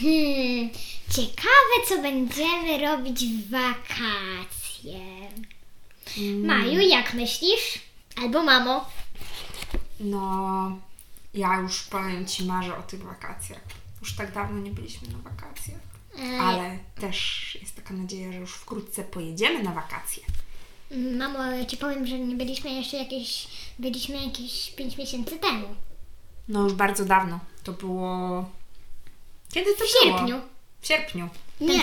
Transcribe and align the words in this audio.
Hmm, 0.00 0.70
ciekawe 1.10 1.86
co 1.88 2.02
będziemy 2.02 2.78
robić 2.78 3.24
w 3.24 3.50
wakacje. 3.50 5.00
Maju, 6.44 6.80
jak 6.80 7.14
myślisz? 7.14 7.78
Albo 8.16 8.42
mamo? 8.42 8.90
No, 10.00 10.78
ja 11.34 11.60
już 11.60 11.82
powiem 11.82 12.26
Ci, 12.26 12.44
marzę 12.44 12.76
o 12.78 12.82
tych 12.82 13.02
wakacjach. 13.02 13.60
Już 14.00 14.16
tak 14.16 14.32
dawno 14.32 14.60
nie 14.60 14.70
byliśmy 14.70 15.08
na 15.08 15.18
wakacjach. 15.18 15.80
E, 16.18 16.40
Ale 16.40 16.78
też 17.00 17.58
jest 17.62 17.76
taka 17.76 17.94
nadzieja, 17.94 18.32
że 18.32 18.38
już 18.38 18.52
wkrótce 18.54 19.04
pojedziemy 19.04 19.62
na 19.62 19.72
wakacje. 19.72 20.22
Mamo, 21.18 21.44
ja 21.44 21.64
ci 21.66 21.76
powiem, 21.76 22.06
że 22.06 22.18
nie 22.18 22.34
byliśmy 22.34 22.70
jeszcze 22.70 22.96
jakieś, 22.96 23.46
byliśmy 23.78 24.24
jakieś 24.24 24.70
5 24.70 24.96
miesięcy 24.98 25.38
temu. 25.38 25.66
No 26.48 26.62
już 26.62 26.72
bardzo 26.72 27.04
dawno. 27.04 27.40
To 27.64 27.72
było... 27.72 28.44
Kiedy 29.52 29.74
to 29.74 29.84
W 29.84 29.88
było? 30.04 30.18
sierpniu 30.18 30.40
W 30.80 30.86
sierpniu. 30.86 31.28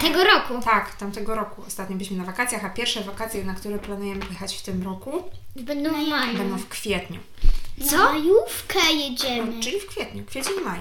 tego 0.02 0.24
roku. 0.24 0.62
Tak, 0.66 0.96
tamtego 0.96 1.36
roku. 1.36 1.64
Ostatnio 1.68 1.96
byliśmy 1.96 2.18
na 2.18 2.24
wakacjach, 2.24 2.66
a 2.66 2.70
pierwsze 2.70 3.04
wakacje, 3.04 3.44
na 3.44 3.54
które 3.54 3.80
planujemy 3.80 4.26
jechać 4.30 4.56
w 4.58 4.62
tym 4.62 4.84
roku, 4.84 5.30
Będą 5.56 5.90
w 6.06 6.08
maju. 6.10 6.38
będą 6.38 6.58
w 6.58 6.70
kwietniu. 6.70 7.20
Co? 7.90 7.98
Majówkę 7.98 8.80
No, 8.84 8.92
jedziemy. 8.92 9.64
czyli 9.64 9.80
w 9.80 9.86
kwietniu, 9.88 10.26
kwiecień 10.26 10.54
maj. 10.66 10.80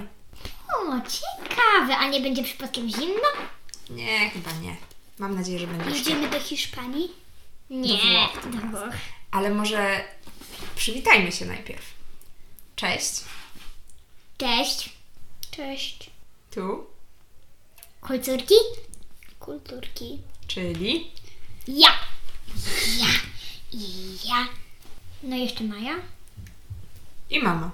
O, 0.76 0.84
ciekawe. 1.10 1.96
A 1.98 2.08
nie 2.08 2.20
będzie 2.20 2.42
przypadkiem 2.44 2.88
zimno? 2.90 3.28
Nie, 3.90 4.30
chyba 4.30 4.50
nie. 4.52 4.76
Mam 5.18 5.34
nadzieję, 5.34 5.58
że 5.58 5.66
będzie. 5.66 5.98
Jedziemy 5.98 6.28
do 6.30 6.40
Hiszpanii. 6.40 7.10
Nie. 7.70 7.98
Włoch 7.98 8.42
tym 8.42 8.50
do 8.52 8.56
razem. 8.56 8.70
Włoch. 8.70 8.94
Ale 9.30 9.50
może 9.50 10.04
przywitajmy 10.76 11.32
się 11.32 11.44
najpierw. 11.44 11.82
Cześć. 12.76 13.12
Cześć. 14.38 14.90
Cześć. 15.50 16.10
Tu, 16.54 16.86
Kulturki? 18.00 18.54
Kulturki. 19.40 20.18
czyli 20.46 21.10
Ja. 21.68 21.88
Ja. 23.00 23.06
I 23.72 24.16
ja. 24.28 24.48
No 25.22 25.36
i 25.36 25.40
jeszcze 25.40 25.64
Maja. 25.64 25.94
i 27.30 27.38
mama. 27.42 27.70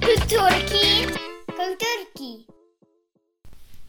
Kulturki. 0.00 1.06
Kulturki. 1.46 2.46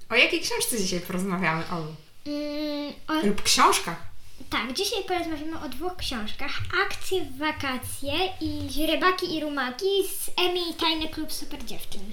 O 0.09 0.15
jakiej 0.15 0.41
książce 0.41 0.77
dzisiaj 0.77 0.99
porozmawiamy, 0.99 1.63
Olu? 1.71 1.95
Mm, 2.25 2.93
o, 3.07 3.27
Lub 3.27 3.41
książka. 3.43 4.08
Tak, 4.49 4.73
dzisiaj 4.73 5.03
porozmawiamy 5.03 5.59
o 5.65 5.69
dwóch 5.69 5.95
książkach. 5.95 6.51
Akcje 6.85 7.25
w 7.25 7.37
wakacje 7.37 8.13
i 8.41 8.69
Źrebaki 8.69 9.35
i 9.35 9.41
Rumaki 9.41 9.85
z 10.07 10.29
Emi 10.39 10.69
i 10.69 10.73
Tajny 10.73 11.09
Klub 11.09 11.33
Super 11.33 11.65
Dziewczyn. 11.65 12.11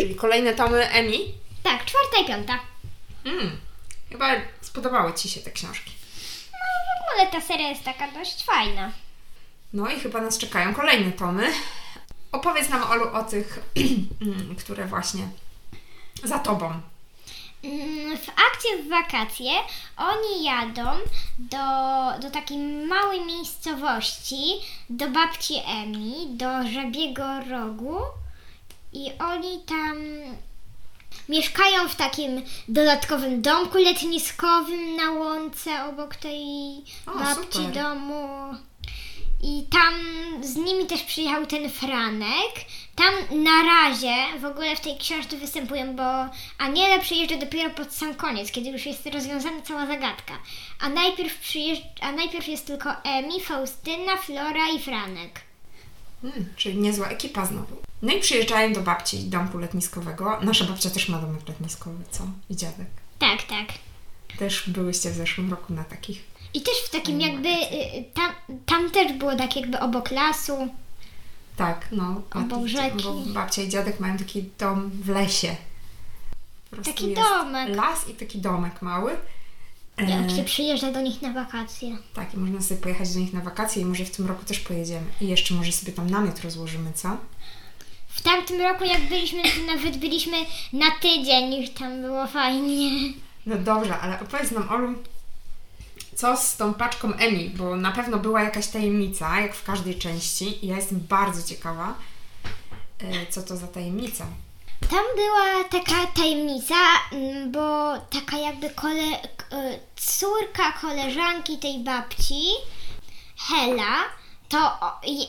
Czyli 0.00 0.14
kolejne 0.14 0.54
tomy 0.54 0.88
Emi. 0.88 1.18
Tak, 1.62 1.84
czwarta 1.84 2.18
i 2.24 2.26
piąta. 2.26 2.58
Mm, 3.24 3.60
chyba 4.10 4.26
spodobały 4.60 5.14
Ci 5.14 5.28
się 5.28 5.40
te 5.40 5.50
książki. 5.50 5.90
W 6.50 7.12
ogóle 7.12 7.32
ta 7.32 7.40
seria 7.40 7.68
jest 7.68 7.84
taka 7.84 8.10
dość 8.12 8.44
fajna. 8.44 8.92
No 9.72 9.90
i 9.90 10.00
chyba 10.00 10.20
nas 10.20 10.38
czekają 10.38 10.74
kolejne 10.74 11.12
tomy. 11.12 11.52
Opowiedz 12.32 12.68
nam, 12.68 12.82
Olu, 12.82 13.14
o 13.14 13.22
tych, 13.22 13.58
które 14.64 14.86
właśnie 14.86 15.28
za 16.24 16.38
Tobą. 16.38 16.80
Mm, 17.64 18.16
W 18.16 18.28
akcję 18.28 18.82
w 18.82 18.88
wakacje 18.88 19.50
oni 19.96 20.44
jadą 20.44 20.90
do, 21.38 21.58
do 22.22 22.30
takiej 22.30 22.58
małej 22.58 23.24
miejscowości, 23.24 24.42
do 24.90 25.08
babci 25.08 25.54
Emi, 25.66 26.26
do 26.30 26.48
Żabiego 26.74 27.24
Rogu 27.50 27.96
i 28.92 29.12
oni 29.18 29.60
tam 29.60 29.96
mieszkają 31.28 31.88
w 31.88 31.94
takim 31.96 32.42
dodatkowym 32.68 33.42
domku 33.42 33.78
letniskowym 33.78 34.96
na 34.96 35.10
łące 35.10 35.84
obok 35.84 36.16
tej 36.16 36.42
O, 37.06 37.18
babci 37.18 37.58
super. 37.58 37.72
domu. 37.72 38.54
I 39.42 39.62
tam 39.70 39.94
z 40.44 40.56
nimi 40.56 40.86
też 40.86 41.02
przyjechał 41.02 41.46
ten 41.46 41.70
Franek. 41.70 42.52
Tam 42.96 43.42
na 43.44 43.62
razie 43.62 44.14
w 44.40 44.44
ogóle 44.44 44.76
w 44.76 44.80
tej 44.80 44.98
książce 44.98 45.36
występują, 45.36 45.96
bo 45.96 46.02
Aniele 46.58 47.00
przyjeżdża 47.00 47.36
dopiero 47.36 47.70
pod 47.70 47.92
sam 47.92 48.14
koniec, 48.14 48.52
kiedy 48.52 48.70
już 48.70 48.86
jest 48.86 49.06
rozwiązana 49.06 49.62
cała 49.62 49.86
zagadka. 49.86 50.34
A 50.80 50.88
najpierw, 50.88 51.40
przyjeżdż- 51.40 51.82
a 52.00 52.12
najpierw 52.12 52.48
jest 52.48 52.66
tylko 52.66 52.90
Emi, 53.04 53.40
Faustyna, 53.40 54.16
Flora 54.16 54.68
i 54.76 54.80
Franek. 54.80 55.40
Mm, 56.24 56.46
czyli 56.56 56.76
niezła 56.78 57.08
ekipa 57.08 57.46
znowu. 57.46 57.76
No 58.02 58.12
i 58.12 58.20
przyjeżdżają 58.20 58.72
do 58.72 58.80
babci 58.80 59.18
domku 59.18 59.58
letniskowego. 59.58 60.38
Nasza 60.42 60.64
babcia 60.64 60.90
też 60.90 61.08
ma 61.08 61.18
domek 61.18 61.48
letniskowy, 61.48 62.04
co? 62.10 62.24
I 62.50 62.56
dziadek. 62.56 62.86
Tak, 63.18 63.42
tak. 63.42 63.66
Też 64.40 64.70
byłyście 64.70 65.10
w 65.10 65.14
zeszłym 65.14 65.50
roku 65.50 65.72
na 65.74 65.84
takich. 65.84 66.24
I 66.54 66.60
też 66.60 66.74
w 66.86 66.90
takim 66.90 67.20
jakby, 67.20 67.48
y, 67.48 68.04
tam, 68.14 68.32
tam 68.66 68.90
też 68.90 69.12
było 69.12 69.36
tak 69.36 69.56
jakby 69.56 69.80
obok 69.80 70.10
lasu. 70.10 70.68
Tak, 71.56 71.88
no. 71.92 72.22
a 72.30 72.38
Obok 72.38 72.66
rzeki. 72.66 73.04
Bo 73.04 73.12
babcia 73.14 73.62
i 73.62 73.68
dziadek 73.68 74.00
mają 74.00 74.18
taki 74.18 74.44
dom 74.58 74.90
w 74.90 75.08
lesie. 75.08 75.56
Taki 76.84 77.14
domek. 77.14 77.76
Las 77.76 78.08
i 78.08 78.14
taki 78.14 78.38
domek 78.38 78.82
mały. 78.82 79.16
E, 79.96 80.10
Jak 80.10 80.30
się 80.30 80.44
przyjeżdża 80.44 80.92
do 80.92 81.00
nich 81.00 81.22
na 81.22 81.32
wakacje. 81.32 81.96
Tak, 82.14 82.34
i 82.34 82.36
można 82.36 82.60
sobie 82.62 82.80
pojechać 82.80 83.14
do 83.14 83.20
nich 83.20 83.32
na 83.32 83.40
wakacje 83.40 83.82
i 83.82 83.84
może 83.84 84.04
w 84.04 84.10
tym 84.10 84.26
roku 84.26 84.44
też 84.44 84.60
pojedziemy. 84.60 85.06
I 85.20 85.28
jeszcze 85.28 85.54
może 85.54 85.72
sobie 85.72 85.92
tam 85.92 86.10
namiot 86.10 86.40
rozłożymy, 86.40 86.92
co? 86.94 87.16
W 88.08 88.22
tamtym 88.22 88.60
roku 88.60 88.84
jak 88.84 89.08
byliśmy, 89.08 89.42
to 89.42 89.72
nawet 89.76 89.96
byliśmy 89.96 90.36
na 90.72 90.90
tydzień, 90.90 91.54
już 91.54 91.70
tam 91.70 92.02
było 92.02 92.26
fajnie. 92.26 93.12
No 93.50 93.58
dobrze, 93.58 93.98
ale 93.98 94.20
opowiedz 94.20 94.50
nam, 94.50 94.68
Olu, 94.68 94.94
co 96.16 96.36
z 96.36 96.56
tą 96.56 96.74
paczką 96.74 97.14
Emi, 97.14 97.50
bo 97.50 97.76
na 97.76 97.92
pewno 97.92 98.18
była 98.18 98.42
jakaś 98.42 98.68
tajemnica, 98.68 99.40
jak 99.40 99.54
w 99.54 99.64
każdej 99.64 99.98
części 99.98 100.64
i 100.64 100.68
ja 100.68 100.76
jestem 100.76 101.00
bardzo 101.00 101.48
ciekawa, 101.48 101.94
e, 102.98 103.26
co 103.26 103.42
to 103.42 103.56
za 103.56 103.66
tajemnica. 103.66 104.26
Tam 104.90 105.04
była 105.16 105.64
taka 105.70 106.06
tajemnica, 106.06 106.74
bo 107.46 107.98
taka 107.98 108.38
jakby 108.38 108.70
kole, 108.70 109.22
y, 109.22 109.80
córka 109.96 110.72
koleżanki 110.72 111.58
tej 111.58 111.78
babci, 111.78 112.42
Hela, 113.36 113.96
to 114.48 114.58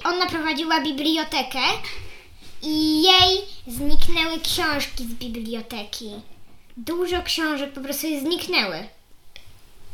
ona 0.04 0.26
prowadziła 0.26 0.82
bibliotekę 0.82 1.60
i 2.62 3.04
jej 3.04 3.42
zniknęły 3.68 4.40
książki 4.40 5.04
z 5.04 5.14
biblioteki. 5.14 6.12
Dużo 6.86 7.24
książek 7.24 7.74
po 7.74 7.82
prostu 7.82 8.08
zniknęły 8.20 8.88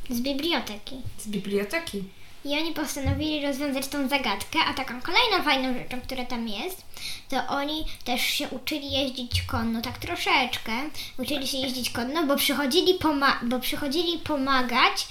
z 0.09 0.21
biblioteki. 0.21 0.95
Z 1.17 1.27
biblioteki. 1.27 2.03
I 2.47 2.53
oni 2.59 2.73
postanowili 2.73 3.45
rozwiązać 3.45 3.87
tą 3.87 4.07
zagadkę, 4.09 4.59
a 4.67 4.73
taką 4.73 5.01
kolejną 5.01 5.43
fajną 5.43 5.73
rzeczą, 5.73 6.01
która 6.01 6.25
tam 6.25 6.47
jest, 6.47 6.85
to 7.29 7.47
oni 7.47 7.85
też 8.03 8.21
się 8.21 8.49
uczyli 8.49 8.91
jeździć 8.91 9.41
konno, 9.41 9.81
tak 9.81 9.97
troszeczkę. 9.97 10.71
Uczyli 11.17 11.47
się 11.47 11.57
jeździć 11.57 11.89
konno, 11.89 12.23
bo 12.23 12.35
przychodzili, 12.35 12.93
poma- 12.99 13.39
bo 13.43 13.59
przychodzili 13.59 14.19
pomagać 14.19 15.07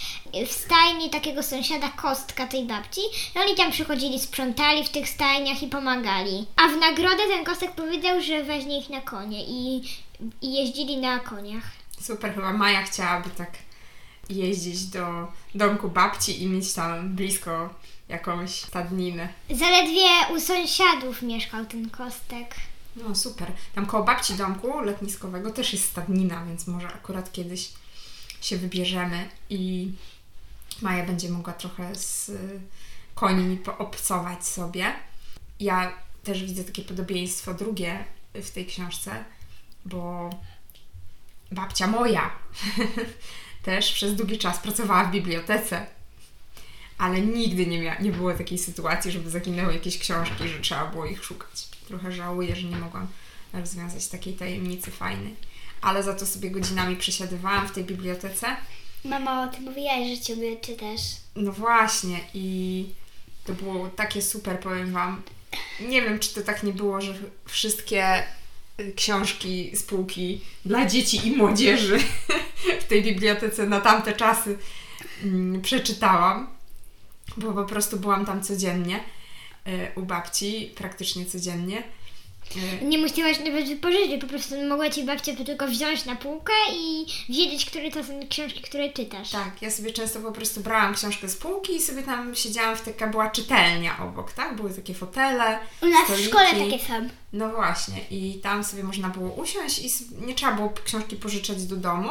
w 0.46 0.52
stajni 0.52 1.10
takiego 1.10 1.42
sąsiada 1.42 1.88
Kostka, 1.88 2.46
tej 2.46 2.64
babci. 2.64 3.00
I 3.36 3.38
oni 3.38 3.54
tam 3.54 3.72
przychodzili, 3.72 4.20
sprzątali 4.20 4.84
w 4.84 4.88
tych 4.88 5.08
stajniach 5.08 5.62
i 5.62 5.66
pomagali. 5.66 6.46
A 6.56 6.68
w 6.68 6.76
nagrodę 6.76 7.22
ten 7.28 7.44
Kostek 7.44 7.72
powiedział, 7.72 8.20
że 8.22 8.44
weźmie 8.44 8.78
ich 8.78 8.90
na 8.90 9.00
konie 9.00 9.44
i, 9.44 9.76
i 10.42 10.52
jeździli 10.54 10.96
na 10.96 11.18
koniach. 11.18 11.64
Super, 12.00 12.34
chyba 12.34 12.52
Maja 12.52 12.82
chciałaby 12.82 13.30
tak 13.30 13.65
jeździć 14.28 14.84
do 14.84 15.32
domku 15.54 15.88
babci 15.88 16.42
i 16.42 16.46
mieć 16.46 16.72
tam 16.72 17.14
blisko 17.14 17.74
jakąś 18.08 18.50
stadninę. 18.50 19.28
Zaledwie 19.50 20.08
u 20.36 20.40
sąsiadów 20.40 21.22
mieszkał 21.22 21.66
ten 21.66 21.90
Kostek. 21.90 22.54
No 22.96 23.14
super. 23.14 23.52
Tam 23.74 23.86
koło 23.86 24.04
babci 24.04 24.34
domku 24.34 24.80
letniskowego 24.80 25.50
też 25.50 25.72
jest 25.72 25.84
stadnina, 25.84 26.44
więc 26.44 26.66
może 26.66 26.88
akurat 26.88 27.32
kiedyś 27.32 27.72
się 28.40 28.56
wybierzemy 28.56 29.28
i 29.50 29.92
Maja 30.82 31.06
będzie 31.06 31.28
mogła 31.28 31.52
trochę 31.52 31.94
z 31.94 32.28
y, 32.28 32.60
końmi 33.14 33.56
poobcować 33.56 34.46
sobie. 34.46 34.92
Ja 35.60 35.92
też 36.24 36.44
widzę 36.44 36.64
takie 36.64 36.82
podobieństwo 36.82 37.54
drugie 37.54 38.04
w 38.34 38.50
tej 38.50 38.66
książce, 38.66 39.24
bo 39.84 40.30
babcia 41.52 41.86
moja 41.86 42.30
też 43.66 43.92
przez 43.92 44.14
długi 44.14 44.38
czas 44.38 44.58
pracowała 44.58 45.04
w 45.04 45.10
bibliotece, 45.10 45.86
ale 46.98 47.20
nigdy 47.20 47.66
nie, 47.66 47.78
mia- 47.78 48.02
nie 48.02 48.12
było 48.12 48.32
takiej 48.34 48.58
sytuacji, 48.58 49.10
żeby 49.12 49.30
zaginęły 49.30 49.72
jakieś 49.72 49.98
książki, 49.98 50.48
że 50.48 50.60
trzeba 50.60 50.86
było 50.86 51.06
ich 51.06 51.24
szukać. 51.24 51.68
Trochę 51.88 52.12
żałuję, 52.12 52.56
że 52.56 52.62
nie 52.68 52.76
mogłam 52.76 53.06
rozwiązać 53.52 54.06
takiej 54.08 54.34
tajemnicy 54.34 54.90
fajnej. 54.90 55.34
Ale 55.80 56.02
za 56.02 56.14
to 56.14 56.26
sobie 56.26 56.50
godzinami 56.50 56.96
przesiadywałam 56.96 57.68
w 57.68 57.72
tej 57.72 57.84
bibliotece. 57.84 58.46
Mama, 59.04 59.42
o 59.42 59.46
tym 59.54 59.64
mówiłaś, 59.64 60.08
że 60.16 60.20
ciebie 60.24 60.56
czytasz. 60.56 61.00
No 61.36 61.52
właśnie 61.52 62.20
i 62.34 62.86
to 63.44 63.52
było 63.52 63.88
takie 63.88 64.22
super, 64.22 64.60
powiem 64.60 64.92
Wam. 64.92 65.22
nie 65.80 66.02
wiem, 66.02 66.18
czy 66.18 66.34
to 66.34 66.42
tak 66.42 66.62
nie 66.62 66.72
było, 66.72 67.00
że 67.00 67.14
wszystkie 67.46 68.22
y, 68.80 68.92
książki 68.96 69.76
z 69.76 69.82
półki 69.82 70.40
dla 70.64 70.86
dzieci 70.86 71.26
i 71.26 71.36
młodzieży 71.36 71.98
w 72.86 72.88
tej 72.88 73.02
bibliotece 73.02 73.66
na 73.66 73.80
tamte 73.80 74.12
czasy 74.12 74.58
mm, 75.24 75.62
przeczytałam, 75.62 76.46
bo 77.36 77.52
po 77.52 77.64
prostu 77.64 77.96
byłam 78.00 78.26
tam 78.26 78.42
codziennie 78.42 78.96
y, 79.66 80.00
u 80.00 80.02
babci, 80.02 80.72
praktycznie 80.76 81.26
codziennie. 81.26 81.82
Y, 82.82 82.84
Nie 82.84 82.98
musiałaś 82.98 83.38
nawet 83.38 83.68
wypożyczyć, 83.68 84.20
po 84.20 84.26
prostu 84.26 84.54
mogła 84.68 84.90
ci 84.90 85.04
babcia 85.04 85.36
to 85.36 85.44
tylko 85.44 85.66
wziąć 85.68 86.04
na 86.04 86.16
półkę 86.16 86.52
i 86.74 87.06
wiedzieć, 87.28 87.64
które 87.64 87.90
to 87.90 88.04
są 88.04 88.20
książki, 88.30 88.60
które 88.60 88.92
czytasz. 88.92 89.30
Tak, 89.30 89.62
ja 89.62 89.70
sobie 89.70 89.92
często 89.92 90.20
po 90.20 90.32
prostu 90.32 90.60
brałam 90.60 90.94
książkę 90.94 91.28
z 91.28 91.36
półki 91.36 91.76
i 91.76 91.82
sobie 91.82 92.02
tam 92.02 92.34
siedziałam 92.34 92.76
w 92.76 92.80
taka 92.80 93.06
była 93.06 93.30
czytelnia 93.30 93.98
obok, 93.98 94.32
tak? 94.32 94.56
Były 94.56 94.70
takie 94.70 94.94
fotele. 94.94 95.58
U 95.82 95.86
nas 95.86 96.02
w 96.02 96.04
stoliki. 96.04 96.28
szkole 96.28 96.48
takie 96.50 96.84
są. 96.84 97.08
No 97.32 97.48
właśnie, 97.48 98.00
i 98.10 98.40
tam 98.42 98.64
sobie 98.64 98.82
można 98.82 99.08
było 99.08 99.30
usiąść 99.34 99.78
i 99.78 99.90
nie 100.26 100.34
trzeba 100.34 100.52
było 100.52 100.72
książki 100.84 101.16
pożyczać 101.16 101.64
do 101.64 101.76
domu. 101.76 102.10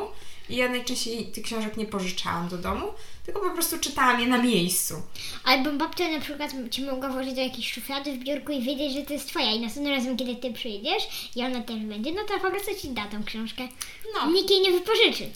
I 0.49 0.55
ja 0.55 0.69
najczęściej 0.69 1.25
tych 1.25 1.43
książek 1.43 1.77
nie 1.77 1.85
pożyczałam 1.85 2.47
do 2.49 2.57
domu, 2.57 2.87
tylko 3.25 3.41
po 3.41 3.49
prostu 3.49 3.79
czytałam 3.79 4.21
je 4.21 4.27
na 4.27 4.37
miejscu. 4.37 5.01
Albo 5.43 5.71
babcia 5.71 6.07
na 6.07 6.19
przykład 6.19 6.51
ci 6.71 6.81
mogła 6.81 7.09
włożyć 7.09 7.33
do 7.33 7.41
jakiejś 7.41 7.73
szuflady 7.73 8.13
w 8.13 8.23
biurku 8.23 8.51
i 8.51 8.61
wiedzieć, 8.61 8.93
że 8.93 9.01
to 9.01 9.13
jest 9.13 9.27
twoja 9.29 9.51
i 9.51 9.59
następnym 9.59 9.93
razem, 9.95 10.17
kiedy 10.17 10.35
ty 10.35 10.53
przyjdziesz 10.53 11.31
i 11.35 11.41
ona 11.43 11.63
też 11.63 11.79
będzie, 11.79 12.11
no 12.11 12.21
to 12.27 12.39
po 12.39 12.51
prostu 12.51 12.75
ci 12.81 12.89
da 12.89 13.05
tą 13.05 13.23
książkę. 13.23 13.67
No. 14.13 14.31
Nikt 14.31 14.49
jej 14.49 14.61
nie 14.61 14.71
wypożyczy. 14.71 15.29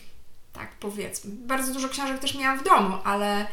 Tak, 0.54 0.72
powiedzmy. 0.80 1.32
Bardzo 1.34 1.74
dużo 1.74 1.90
książek 1.90 2.20
też 2.20 2.36
miałam 2.36 2.60
w 2.60 2.64
domu, 2.64 2.98
ale, 3.04 3.42
y, 3.42 3.48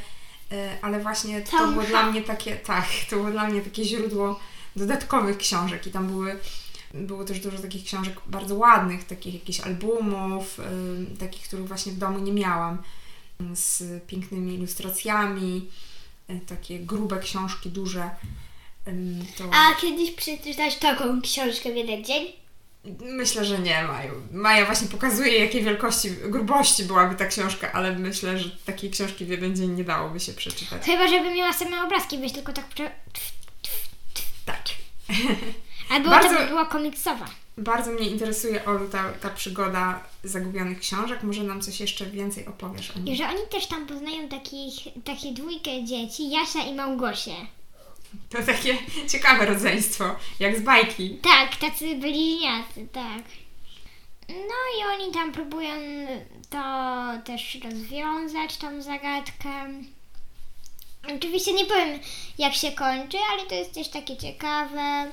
ale 0.82 1.00
właśnie 1.00 1.43
to 1.43 1.69
było 1.69 1.82
dla 1.82 2.06
mnie 2.11 2.23
takie, 2.23 2.56
tak, 2.56 2.87
to 3.11 3.17
było 3.17 3.31
dla 3.31 3.49
mnie 3.49 3.61
takie 3.61 3.85
źródło 3.85 4.41
dodatkowych 4.76 5.38
książek 5.38 5.87
i 5.87 5.91
tam 5.91 6.06
były, 6.06 6.38
było 6.94 7.25
też 7.25 7.41
dużo 7.41 7.59
takich 7.59 7.85
książek 7.85 8.21
bardzo 8.27 8.55
ładnych, 8.55 9.05
takich 9.05 9.35
jakichś 9.35 9.61
albumów, 9.61 10.61
y, 11.15 11.17
takich, 11.19 11.43
których 11.43 11.69
właśnie 11.69 11.93
w 11.93 11.99
domu 11.99 12.19
nie 12.19 12.33
miałam, 12.33 12.79
z 13.55 13.83
pięknymi 14.06 14.55
ilustracjami, 14.55 15.71
y, 16.31 16.41
takie 16.47 16.79
grube 16.79 17.19
książki, 17.19 17.71
duże. 17.71 18.11
To... 19.38 19.44
A 19.53 19.81
kiedyś 19.81 20.11
przeczytałeś 20.11 20.77
taką 20.77 21.23
książkę 21.23 21.73
w 21.73 21.77
jeden 21.77 22.05
dzień? 22.05 22.33
Myślę, 23.00 23.44
że 23.44 23.59
nie, 23.59 23.82
Maju. 23.82 24.12
Maja 24.32 24.67
właśnie 24.67 24.89
pokazuje, 24.89 25.39
jakiej 25.39 25.65
wielkości, 25.65 26.11
grubości 26.11 26.85
byłaby 26.85 27.15
ta 27.15 27.27
książka, 27.27 27.73
ale 27.73 27.99
myślę, 27.99 28.39
że 28.39 28.50
takiej 28.50 28.91
książki 28.91 29.25
w 29.25 29.29
jeden 29.29 29.56
dzień 29.56 29.71
nie 29.71 29.85
dałoby 29.85 30.21
się 30.21 30.32
przeczytać. 30.32 30.85
Chyba, 30.85 31.09
żeby 31.09 31.35
miała 31.35 31.53
same 31.53 31.82
obrazki, 31.82 32.19
byś 32.19 32.32
tylko 32.32 32.53
tak... 32.53 32.67
Tak. 34.44 34.62
Albo 35.91 36.11
Bardzo- 36.11 36.35
to 36.35 36.41
by 36.41 36.47
była 36.49 36.65
komiksowa. 36.67 37.27
Bardzo 37.59 37.91
mnie 37.93 38.09
interesuje, 38.09 38.65
Olu, 38.65 38.88
ta, 38.88 39.12
ta 39.12 39.31
przygoda 39.31 40.00
zagubionych 40.25 40.81
książek. 40.81 41.23
Może 41.23 41.43
nam 41.43 41.61
coś 41.62 41.81
jeszcze 41.81 42.06
więcej 42.06 42.47
opowiesz 42.47 42.91
o 42.91 43.11
I 43.11 43.17
że 43.17 43.29
oni 43.29 43.47
też 43.50 43.67
tam 43.67 43.87
poznają 43.87 44.29
takich, 44.29 44.75
takie 45.05 45.33
dwójkę 45.33 45.85
dzieci, 45.85 46.31
Jasia 46.31 46.62
i 46.62 46.75
Małgosię. 46.75 47.35
To 48.31 48.43
takie 48.43 48.79
ciekawe 49.09 49.47
rodzeństwo, 49.47 50.05
jak 50.41 50.59
z 50.59 50.62
bajki. 50.62 51.19
Tak, 51.23 51.56
tacy 51.56 51.94
bliźniacy, 51.97 52.89
tak. 52.93 53.23
No 54.29 54.59
i 54.79 54.94
oni 54.94 55.12
tam 55.12 55.32
próbują 55.32 55.75
to 56.50 56.62
też 57.25 57.59
rozwiązać, 57.65 58.56
tą 58.56 58.82
zagadkę. 58.82 59.50
Oczywiście 61.17 61.53
nie 61.53 61.65
powiem, 61.65 61.99
jak 62.39 62.55
się 62.55 62.73
kończy, 62.73 63.19
ale 63.32 63.47
to 63.49 63.55
jest 63.55 63.73
też 63.75 63.89
takie 63.89 64.17
ciekawe, 64.17 65.12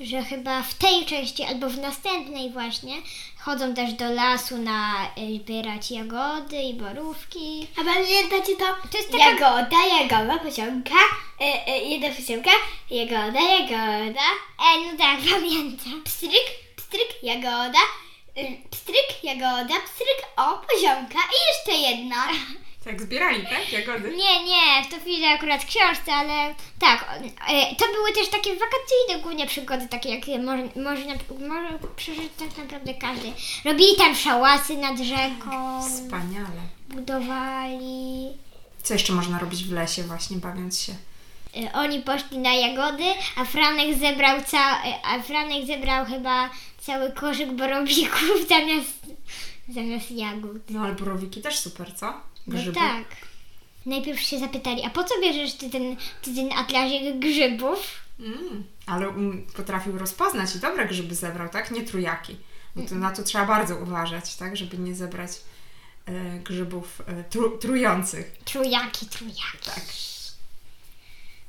że 0.00 0.22
chyba 0.22 0.62
w 0.62 0.74
tej 0.74 1.06
części 1.06 1.42
albo 1.44 1.68
w 1.68 1.78
następnej 1.78 2.50
właśnie 2.50 2.94
chodzą 3.38 3.74
też 3.74 3.92
do 3.92 4.12
lasu 4.12 4.56
na 4.58 5.06
y, 5.18 5.36
zbierać 5.36 5.90
jagody 5.90 6.62
i 6.62 6.74
borówki. 6.74 7.66
A 7.80 7.84
pamiętacie 7.84 8.56
to? 8.56 8.64
To 8.90 8.98
jest 8.98 9.10
taka- 9.12 9.24
Jagoda, 9.30 9.76
jagoda, 10.00 10.38
poziomka, 10.38 10.94
e, 11.40 11.66
e, 11.66 11.78
jedna 11.78 12.08
poziomka, 12.16 12.50
jagoda, 12.90 13.40
jagoda, 13.40 14.20
E, 14.58 14.80
no 14.92 14.98
tak, 14.98 15.18
pamiętam. 15.34 16.02
pstryk, 16.04 16.46
pstryk, 16.76 17.22
jagoda, 17.22 17.78
y, 18.38 18.56
pstryk, 18.70 19.24
jagoda, 19.24 19.74
pstryk, 19.86 20.18
o, 20.36 20.58
poziomka 20.72 21.18
i 21.18 21.68
jeszcze 21.70 21.80
jedna. 21.90 22.26
Tak, 22.84 23.02
zbierali, 23.02 23.42
tak? 23.42 23.72
Jagody. 23.72 24.16
Nie, 24.16 24.44
nie, 24.44 24.84
w 24.84 24.90
to 24.90 25.00
widzę 25.06 25.28
akurat 25.28 25.64
książce, 25.64 26.12
ale 26.12 26.54
tak, 26.78 27.18
e, 27.48 27.74
to 27.76 27.84
były 27.94 28.12
też 28.12 28.28
takie 28.28 28.50
wakacyjne 28.50 29.22
głównie 29.22 29.46
przygody, 29.46 29.88
takie 29.88 30.08
jakie 30.08 30.38
może, 30.38 30.62
można, 30.64 31.14
może 31.48 31.78
przeżyć 31.96 32.32
tak 32.38 32.58
naprawdę 32.58 32.94
każdy. 32.94 33.32
Robili 33.64 33.96
tam 33.96 34.14
szałasy 34.14 34.76
nad 34.76 34.98
rzeką, 34.98 35.82
Wspaniale. 35.82 36.60
budowali. 36.88 38.28
Co 38.82 38.94
jeszcze 38.94 39.12
można 39.12 39.38
robić 39.38 39.64
w 39.64 39.72
lesie 39.72 40.02
właśnie, 40.02 40.36
bawiąc 40.36 40.80
się? 40.80 40.92
E, 41.56 41.72
Oni 41.72 42.00
poszli 42.00 42.38
na 42.38 42.52
jagody, 42.54 43.04
a 43.36 43.44
Franek 43.44 43.98
zebrał 43.98 44.42
ca, 44.46 44.82
e, 44.84 44.94
a 45.04 45.22
Franek 45.22 45.66
zebrał 45.66 46.04
chyba 46.06 46.50
cały 46.80 47.12
koszyk 47.12 47.52
borowików 47.52 48.32
zamiast, 48.48 48.98
zamiast 49.68 50.10
jagód. 50.10 50.62
No 50.70 50.80
ale 50.82 50.92
borowiki 50.94 51.40
też 51.42 51.58
super, 51.58 51.94
co? 51.96 52.29
No 52.46 52.58
Grzyby. 52.58 52.74
tak. 52.74 53.04
Najpierw 53.86 54.20
się 54.20 54.38
zapytali, 54.38 54.84
a 54.84 54.90
po 54.90 55.04
co 55.04 55.20
bierzesz 55.20 55.54
ty 55.54 55.70
ten, 55.70 55.96
ty 56.22 56.34
ten 56.34 56.52
atlasik 56.52 57.18
grzybów? 57.18 57.78
Mm, 58.20 58.64
ale 58.86 59.08
um, 59.08 59.46
potrafił 59.56 59.98
rozpoznać 59.98 60.56
i 60.56 60.58
dobre 60.58 60.86
grzyby 60.86 61.14
zebrał, 61.14 61.48
tak? 61.48 61.70
Nie 61.70 61.82
trujaki. 61.82 62.36
Bo 62.76 62.88
to, 62.88 62.94
na 62.94 63.10
to 63.10 63.22
trzeba 63.22 63.46
bardzo 63.46 63.76
uważać, 63.76 64.36
tak? 64.36 64.56
Żeby 64.56 64.78
nie 64.78 64.94
zebrać 64.94 65.30
e, 66.06 66.12
grzybów 66.38 67.02
e, 67.06 67.24
tru, 67.24 67.58
trujących. 67.58 68.32
Trujaki, 68.44 69.06
trujaki. 69.06 69.58
Tak. 69.64 69.84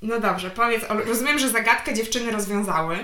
No 0.01 0.19
dobrze, 0.19 0.49
powiedz, 0.49 0.83
rozumiem, 0.89 1.39
że 1.39 1.49
zagadkę 1.49 1.93
dziewczyny 1.93 2.31
rozwiązały, 2.31 3.03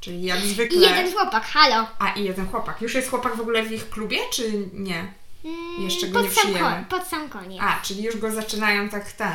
czyli 0.00 0.22
jak 0.22 0.40
zwykle... 0.40 0.78
I 0.78 0.80
jeden 0.80 1.12
chłopak, 1.12 1.44
halo. 1.44 1.86
A, 1.98 2.12
i 2.12 2.24
jeden 2.24 2.46
chłopak. 2.48 2.82
Już 2.82 2.94
jest 2.94 3.10
chłopak 3.10 3.36
w 3.36 3.40
ogóle 3.40 3.62
w 3.62 3.72
ich 3.72 3.90
klubie, 3.90 4.18
czy 4.32 4.68
nie? 4.72 5.12
Mm, 5.44 5.82
Jeszcze 5.82 6.06
go 6.08 6.12
pod 6.14 6.22
nie 6.28 6.30
sam 6.34 6.44
przyjęły. 6.44 6.70
ko- 6.88 6.96
Pod 6.98 7.06
sam 7.08 7.28
koniec. 7.28 7.62
A, 7.64 7.80
czyli 7.82 8.02
już 8.02 8.16
go 8.16 8.30
zaczynają 8.30 8.88
tak 8.88 9.12
ten, 9.12 9.32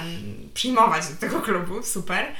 przyjmować 0.53 1.07
do 1.07 1.15
tego 1.15 1.41
klubu, 1.41 1.83
super. 1.83 2.35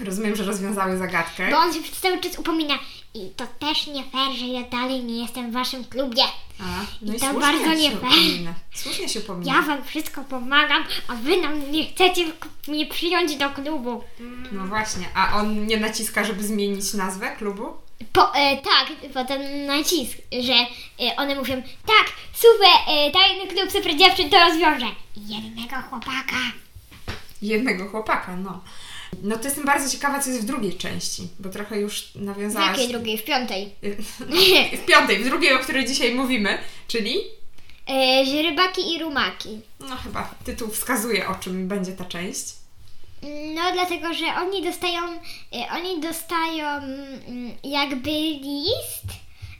Rozumiem, 0.00 0.36
że 0.36 0.44
rozwiązały 0.44 0.96
zagadkę. 0.96 1.50
Bo 1.50 1.58
on 1.58 1.74
się 1.74 1.82
przez 1.82 2.00
cały 2.00 2.20
czas 2.20 2.38
upomina. 2.38 2.74
I 3.14 3.30
to 3.36 3.46
też 3.46 3.86
nie 3.86 4.04
fair, 4.04 4.32
że 4.38 4.46
ja 4.46 4.62
dalej 4.62 5.04
nie 5.04 5.22
jestem 5.22 5.50
w 5.50 5.54
waszym 5.54 5.84
klubie. 5.84 6.22
A, 6.60 6.64
no 7.02 7.12
I 7.12 7.16
i 7.16 7.20
to 7.20 7.34
bardzo 7.34 7.74
nie 7.74 7.90
fair. 7.90 7.98
upomina. 8.04 8.54
Słusznie 8.74 9.08
się 9.08 9.20
upomina. 9.20 9.54
Ja 9.54 9.62
wam 9.62 9.84
wszystko 9.84 10.24
pomagam, 10.24 10.84
a 11.08 11.14
wy 11.14 11.36
nam 11.36 11.70
nie 11.72 11.86
chcecie 11.86 12.24
mnie 12.68 12.86
przyjąć 12.86 13.36
do 13.36 13.50
klubu. 13.50 14.04
No 14.52 14.66
właśnie, 14.66 15.06
a 15.14 15.36
on 15.36 15.66
nie 15.66 15.76
naciska, 15.76 16.24
żeby 16.24 16.44
zmienić 16.44 16.94
nazwę 16.94 17.36
klubu? 17.36 17.64
Po, 18.12 18.34
e, 18.34 18.56
tak, 18.56 19.10
potem 19.14 19.66
nacisk, 19.66 20.18
że 20.40 20.52
e, 21.06 21.16
one 21.16 21.34
mówią, 21.34 21.62
tak, 21.86 22.06
super, 22.32 22.68
e, 22.88 23.10
tajny 23.10 23.46
klub 23.46 23.72
super 23.72 23.96
dziewczyn 23.96 24.30
to 24.30 24.38
rozwiąże. 24.38 24.86
Jednego 25.16 25.76
chłopaka. 25.90 26.36
Jednego 27.42 27.88
chłopaka, 27.88 28.36
no. 28.36 28.60
No 29.22 29.36
to 29.36 29.44
jestem 29.44 29.64
bardzo 29.64 29.90
ciekawa, 29.90 30.20
co 30.20 30.30
jest 30.30 30.42
w 30.42 30.46
drugiej 30.46 30.74
części, 30.74 31.28
bo 31.38 31.48
trochę 31.48 31.80
już 31.80 32.12
W 32.12 32.20
nawiązałaś... 32.22 32.68
jakiej 32.68 32.88
drugiej? 32.88 33.18
W 33.18 33.24
piątej. 33.24 33.74
W 34.82 34.84
piątej, 34.86 35.18
w 35.18 35.24
drugiej, 35.24 35.52
o 35.52 35.58
której 35.58 35.86
dzisiaj 35.86 36.14
mówimy, 36.14 36.58
czyli... 36.88 37.18
E, 37.90 38.24
że 38.26 38.42
rybaki 38.42 38.94
i 38.94 38.98
rumaki. 38.98 39.60
No 39.80 39.96
chyba 39.96 40.34
tytuł 40.44 40.68
wskazuje, 40.68 41.28
o 41.28 41.34
czym 41.34 41.68
będzie 41.68 41.92
ta 41.92 42.04
część. 42.04 42.44
No, 43.54 43.62
dlatego, 43.72 44.14
że 44.14 44.26
oni 44.26 44.62
dostają, 44.62 45.02
e, 45.52 45.72
oni 45.72 46.00
dostają 46.00 46.66
mm, 46.68 47.52
jakby 47.64 48.10
list 48.10 49.04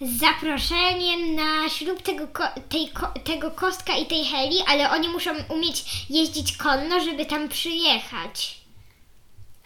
z 0.00 0.20
zaproszeniem 0.20 1.34
na 1.34 1.68
ślub 1.68 2.02
tego, 2.02 2.28
tej, 2.68 2.90
tego 3.24 3.50
kostka 3.50 3.96
i 3.96 4.06
tej 4.06 4.24
Heli, 4.24 4.56
ale 4.66 4.90
oni 4.90 5.08
muszą 5.08 5.30
umieć 5.48 5.84
jeździć 6.10 6.56
konno, 6.56 7.00
żeby 7.00 7.26
tam 7.26 7.48
przyjechać. 7.48 8.58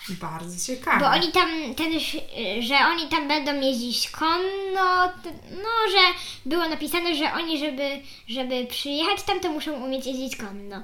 Bardzo 0.08 0.66
ciekawe. 0.66 1.00
Bo 1.00 1.06
oni 1.06 1.32
tam, 1.32 1.74
ten, 1.74 1.92
że 2.62 2.74
oni 2.86 3.08
tam 3.08 3.28
będą 3.28 3.60
jeździć 3.60 4.10
konno, 4.10 5.12
no, 5.50 5.90
że 5.90 6.14
było 6.46 6.68
napisane, 6.68 7.14
że 7.14 7.32
oni, 7.32 7.58
żeby, 7.58 8.00
żeby 8.28 8.66
przyjechać 8.66 9.22
tam, 9.22 9.40
to 9.40 9.50
muszą 9.50 9.72
umieć 9.72 10.06
jeździć 10.06 10.36
konno. 10.36 10.82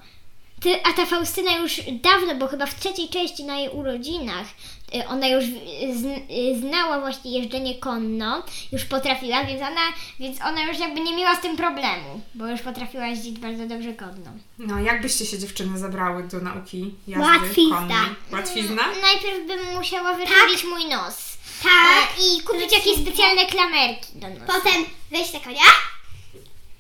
Ty, 0.61 0.83
a 0.85 0.93
ta 0.93 1.07
Faustyna 1.07 1.57
już 1.57 1.81
dawno, 2.03 2.35
bo 2.35 2.49
chyba 2.49 2.67
w 2.67 2.81
trzeciej 2.81 3.09
części 3.09 3.45
na 3.45 3.57
jej 3.57 3.69
urodzinach, 3.69 4.47
y, 4.95 5.07
ona 5.09 5.29
już 5.29 5.45
y, 5.45 6.61
znała 6.61 7.01
właśnie 7.01 7.39
jeżdżenie 7.41 7.75
konno, 7.75 8.43
już 8.73 8.85
potrafiła, 8.85 9.45
więc 9.45 9.63
ona, 9.63 9.81
więc 10.21 10.41
ona 10.43 10.63
już 10.63 10.79
jakby 10.79 11.01
nie 11.01 11.17
miała 11.17 11.37
z 11.37 11.41
tym 11.41 11.57
problemu, 11.57 12.21
bo 12.35 12.47
już 12.47 12.61
potrafiła 12.61 13.07
jeździć 13.07 13.39
bardzo 13.39 13.67
dobrze 13.67 13.93
konno. 13.93 14.31
No, 14.59 14.81
jak 14.81 15.03
byście 15.03 15.27
się 15.27 15.39
dziewczyny 15.39 15.79
zabrały 15.79 16.23
do 16.23 16.41
nauki 16.41 16.95
jazdy 17.09 17.27
Łatwizna. 17.27 17.77
konnej? 17.77 17.97
Łatwizna? 18.33 18.83
Najpierw 19.03 19.47
bym 19.47 19.75
musiała 19.77 20.13
wyrobić 20.15 20.65
mój 20.65 20.85
nos. 20.87 21.29
Tak. 21.63 22.09
E, 22.19 22.37
I 22.37 22.43
kupić 22.43 22.73
jakieś 22.73 22.97
specjalne 23.03 23.47
klamerki 23.47 24.07
do 24.15 24.29
nosa. 24.29 24.47
Potem 24.47 24.85
wejść 25.11 25.33
na 25.33 25.41
konia, 25.41 25.63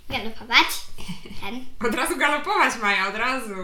galopować, 0.08 0.66
ten. 1.40 1.66
Od 1.88 1.94
razu 1.94 2.16
galopować, 2.16 2.74
Maja, 2.82 3.08
od 3.08 3.14
razu. 3.14 3.56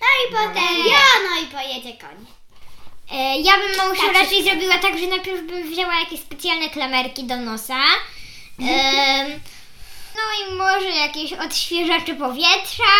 No 0.00 0.06
i 0.26 0.32
potem, 0.32 0.86
ja, 0.86 1.00
no 1.30 1.42
i 1.42 1.46
pojedzie 1.46 1.98
koń. 1.98 2.26
E, 3.12 3.40
ja 3.40 3.52
bym 3.58 3.76
małżu 3.76 4.02
Tak, 4.02 4.14
raczej 4.14 4.44
zrobiła 4.44 4.78
tak, 4.78 4.98
że 4.98 5.06
najpierw 5.06 5.42
bym 5.42 5.70
wzięła 5.70 6.00
jakieś 6.00 6.20
specjalne 6.20 6.68
klamerki 6.68 7.24
do 7.24 7.36
nosa. 7.36 7.80
Em, 8.58 9.40
no 10.16 10.22
i 10.40 10.54
może 10.54 10.88
jakieś 10.88 11.32
odświeżacze 11.32 12.14
powietrza. 12.14 12.92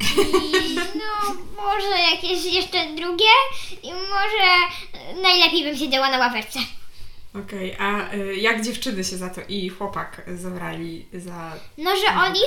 I 0.00 0.74
no 1.00 1.34
może 1.62 1.98
jakieś 2.10 2.44
jeszcze 2.44 2.86
drugie. 2.86 3.34
I 3.82 3.92
może 3.92 4.46
e, 4.92 5.14
najlepiej 5.22 5.62
bym 5.62 5.76
siedziała 5.76 6.10
na 6.10 6.18
ławeczce. 6.18 6.58
Okej, 7.44 7.76
a 7.78 8.14
y, 8.14 8.36
jak 8.36 8.64
dziewczyny 8.64 9.04
się 9.04 9.16
za 9.16 9.30
to 9.30 9.40
i 9.48 9.68
chłopak 9.68 10.22
zabrali 10.34 11.06
za... 11.12 11.52
No, 11.78 11.96
że 11.96 12.14
naukę? 12.14 12.26
oni, 12.26 12.40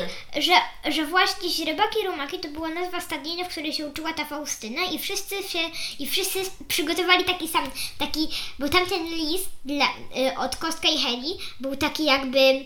że, 0.43 0.53
że 0.91 1.05
właśnie 1.05 1.49
źrebaki 1.49 2.07
rumaki 2.07 2.39
to 2.39 2.47
była 2.47 2.69
nazwa 2.69 3.01
stadniny, 3.01 3.45
w 3.45 3.47
której 3.47 3.73
się 3.73 3.87
uczyła 3.87 4.13
ta 4.13 4.25
Faustyna 4.25 4.83
i 4.83 4.99
wszyscy 4.99 5.43
się, 5.43 5.59
i 5.99 6.07
wszyscy 6.07 6.39
przygotowali 6.67 7.23
taki 7.23 7.47
sam, 7.47 7.63
taki, 7.97 8.27
bo 8.59 8.69
tamten 8.69 9.03
list 9.03 9.49
dla, 9.65 9.85
y, 9.85 10.37
od 10.37 10.55
Kostka 10.55 10.87
i 10.87 10.97
Heli 10.97 11.37
był 11.59 11.75
taki 11.75 12.05
jakby 12.05 12.65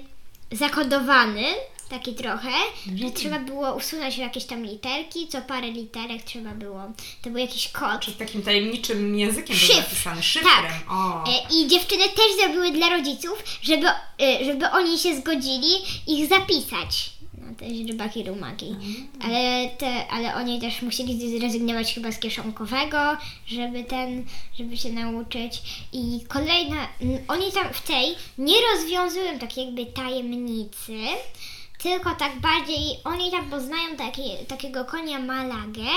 zakodowany, 0.51 1.43
taki 1.93 2.13
trochę, 2.13 2.51
że 2.95 3.11
trzeba 3.11 3.39
było 3.39 3.73
usunąć 3.75 4.17
jakieś 4.17 4.45
tam 4.45 4.65
literki, 4.65 5.27
co 5.27 5.41
parę 5.41 5.71
literek 5.71 6.23
trzeba 6.23 6.51
było, 6.51 6.81
to 7.21 7.29
był 7.29 7.39
jakiś 7.39 7.67
kod. 7.67 8.01
Czy 8.01 8.11
takim 8.11 8.41
tajemniczym 8.41 9.19
językiem 9.19 9.57
był 9.67 9.77
napisany? 9.77 10.23
Szyfrem. 10.23 10.63
Tak. 10.63 10.91
O. 10.91 11.23
E, 11.23 11.53
I 11.55 11.67
dziewczyny 11.67 12.03
też 12.03 12.25
zrobiły 12.43 12.71
dla 12.71 12.89
rodziców, 12.89 13.43
żeby, 13.61 13.87
e, 14.21 14.45
żeby 14.45 14.69
oni 14.69 14.99
się 14.99 15.15
zgodzili 15.15 15.71
ich 16.07 16.27
zapisać 16.27 17.13
na 17.37 17.53
te 17.55 17.75
źrebaki 17.75 18.23
rumaki. 18.23 18.75
Ale, 19.23 19.69
te, 19.69 20.07
ale 20.07 20.35
oni 20.35 20.61
też 20.61 20.81
musieli 20.81 21.39
zrezygnować 21.39 21.93
chyba 21.93 22.11
z 22.11 22.19
kieszonkowego, 22.19 23.17
żeby 23.47 23.83
ten, 23.83 24.25
żeby 24.59 24.77
się 24.77 24.89
nauczyć. 24.89 25.61
I 25.93 26.19
kolejna, 26.27 26.87
oni 27.27 27.51
tam 27.51 27.73
w 27.73 27.81
tej 27.81 28.15
nie 28.37 28.55
rozwiązują 28.73 29.39
tak 29.39 29.57
jakby 29.57 29.85
tajemnicy, 29.85 30.97
tylko 31.83 32.15
tak 32.15 32.39
bardziej, 32.39 32.99
oni 33.03 33.31
tam 33.31 33.49
poznają 33.49 33.95
taki, 33.97 34.23
takiego 34.47 34.85
konia 34.85 35.19
Malagę. 35.19 35.91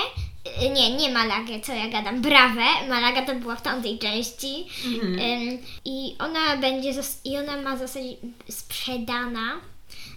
Y, 0.65 0.69
Nie, 0.69 0.95
nie 0.95 1.09
Malagę, 1.11 1.59
co 1.59 1.73
ja 1.73 1.87
gadam, 1.87 2.21
Brawę. 2.21 2.65
Malaga 2.89 3.25
to 3.25 3.35
była 3.35 3.55
w 3.55 3.61
tamtej 3.61 3.99
części. 3.99 4.67
Ym, 4.85 5.57
I 5.85 6.15
ona 6.19 6.57
będzie, 6.57 6.91
i 7.25 7.37
ona 7.37 7.61
ma 7.61 7.77
zostać 7.77 8.03
sprzedana 8.49 9.61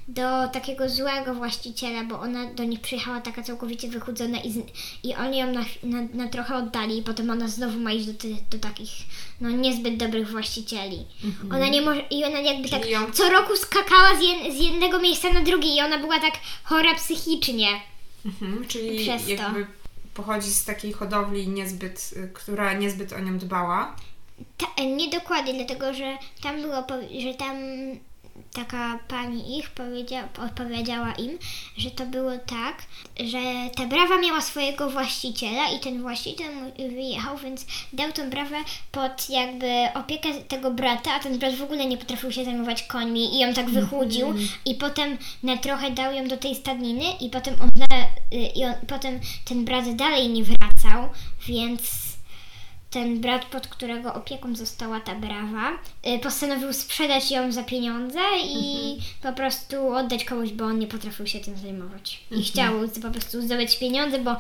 do 0.09 0.49
takiego 0.53 0.89
złego 0.89 1.35
właściciela, 1.35 2.05
bo 2.05 2.21
ona 2.21 2.55
do 2.55 2.65
nich 2.65 2.81
przyjechała 2.81 3.21
taka 3.21 3.43
całkowicie 3.43 3.89
wychudzona 3.89 4.41
i, 4.41 4.53
z, 4.53 4.59
i 5.05 5.15
oni 5.15 5.39
ją 5.39 5.53
na, 5.53 5.65
na, 5.83 6.03
na 6.15 6.29
trochę 6.29 6.57
oddali 6.57 6.99
i 6.99 7.03
potem 7.03 7.31
ona 7.31 7.49
znowu 7.49 7.79
ma 7.79 7.93
iść 7.93 8.07
do, 8.07 8.29
do 8.51 8.59
takich 8.59 8.91
no 9.41 9.51
niezbyt 9.51 9.97
dobrych 9.97 10.31
właścicieli. 10.31 11.07
Ona 11.51 11.69
nie 11.69 11.83
może 11.83 12.01
i 12.11 12.25
ona 12.25 12.41
jakby 12.41 12.69
tak 12.69 12.91
ją- 12.91 13.13
co 13.13 13.31
roku 13.31 13.57
skakała 13.57 14.17
z, 14.19 14.23
jed, 14.23 14.57
z 14.57 14.61
jednego 14.61 14.99
miejsca 15.01 15.33
na 15.33 15.41
drugie 15.43 15.77
i 15.77 15.81
ona 15.81 15.99
była 15.99 16.21
tak 16.21 16.35
chora 16.65 16.95
psychicznie. 16.95 17.69
Mhm, 18.27 18.69
czyli 18.69 18.99
Przez 18.99 19.25
to. 19.25 19.31
jakby 19.31 19.67
pochodzi 20.15 20.51
z 20.51 20.65
takiej 20.65 20.93
hodowli 20.93 21.49
niezbyt, 21.49 22.11
y, 22.17 22.31
która 22.35 22.73
niezbyt 22.73 23.13
o 23.13 23.19
nią 23.21 23.39
dbała. 23.39 23.97
Ta, 24.57 24.83
nie 24.83 25.11
dokładnie, 25.11 25.55
dlatego 25.55 25.95
że 25.95 26.19
tam 26.43 26.63
było, 26.63 26.85
że 27.23 27.35
tam 27.35 27.57
taka 28.53 28.99
pani 29.09 29.59
ich 29.59 29.71
powiedzia, 29.71 30.29
odpowiedziała 30.45 31.13
im, 31.13 31.39
że 31.77 31.91
to 31.91 32.07
było 32.07 32.31
tak, 32.47 32.83
że 33.25 33.39
ta 33.77 33.87
brawa 33.87 34.19
miała 34.19 34.41
swojego 34.41 34.91
właściciela 34.91 35.69
i 35.69 35.81
ten 35.81 36.03
właściciel 36.03 36.53
wyjechał, 36.77 37.39
więc 37.39 37.67
dał 37.93 38.13
tą 38.13 38.31
brawę 38.31 38.57
pod 38.93 39.31
jakby 39.31 39.67
opiekę 39.95 40.35
tego 40.35 40.71
brata, 40.71 41.15
a 41.15 41.21
ten 41.21 41.39
brat 41.39 41.55
w 41.55 41.63
ogóle 41.63 41.87
nie 41.87 41.97
potrafił 41.97 42.33
się 42.33 42.45
zajmować 42.45 42.83
końmi 42.83 43.35
i 43.35 43.39
ją 43.39 43.55
tak 43.55 43.71
wychudził 43.71 44.35
i 44.65 44.75
potem 44.75 45.19
na 45.43 45.57
trochę 45.57 45.91
dał 45.91 46.13
ją 46.15 46.29
do 46.29 46.37
tej 46.37 46.55
stadniny 46.55 47.05
i 47.21 47.31
potem 47.31 47.55
on, 47.61 47.69
y, 48.33 48.37
i 48.37 48.65
on, 48.65 48.75
potem 48.87 49.21
ten 49.45 49.65
brat 49.65 49.97
dalej 49.97 50.29
nie 50.29 50.45
wracał, 50.45 51.09
więc 51.47 52.10
ten 52.91 53.21
brat, 53.21 53.45
pod 53.45 53.67
którego 53.69 54.15
opieką 54.15 54.57
została 54.57 55.01
ta 55.01 55.15
brawa, 55.15 55.71
y, 56.07 56.19
postanowił 56.19 56.73
sprzedać 56.73 57.31
ją 57.31 57.53
za 57.53 57.63
pieniądze 57.63 58.19
i 58.45 58.97
po 59.23 59.33
prostu 59.33 59.95
oddać 59.95 60.25
komuś, 60.25 60.51
bo 60.51 60.65
on 60.65 60.79
nie 60.79 60.87
potrafił 60.87 61.27
się 61.27 61.41
tym 61.41 61.59
zajmować. 61.59 62.21
I 62.31 62.45
chciał 62.45 62.87
z- 62.87 62.99
po 63.03 63.11
prostu 63.11 63.43
zdobyć 63.43 63.79
pieniądze, 63.79 64.19
bo 64.19 64.31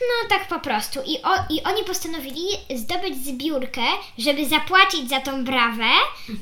no 0.00 0.28
tak 0.28 0.48
po 0.48 0.60
prostu. 0.60 1.00
I, 1.06 1.22
o, 1.22 1.30
I 1.50 1.62
oni 1.62 1.84
postanowili 1.84 2.42
zdobyć 2.76 3.16
zbiórkę, 3.24 3.82
żeby 4.18 4.46
zapłacić 4.48 5.08
za 5.08 5.20
tą 5.20 5.44
brawę, 5.44 5.88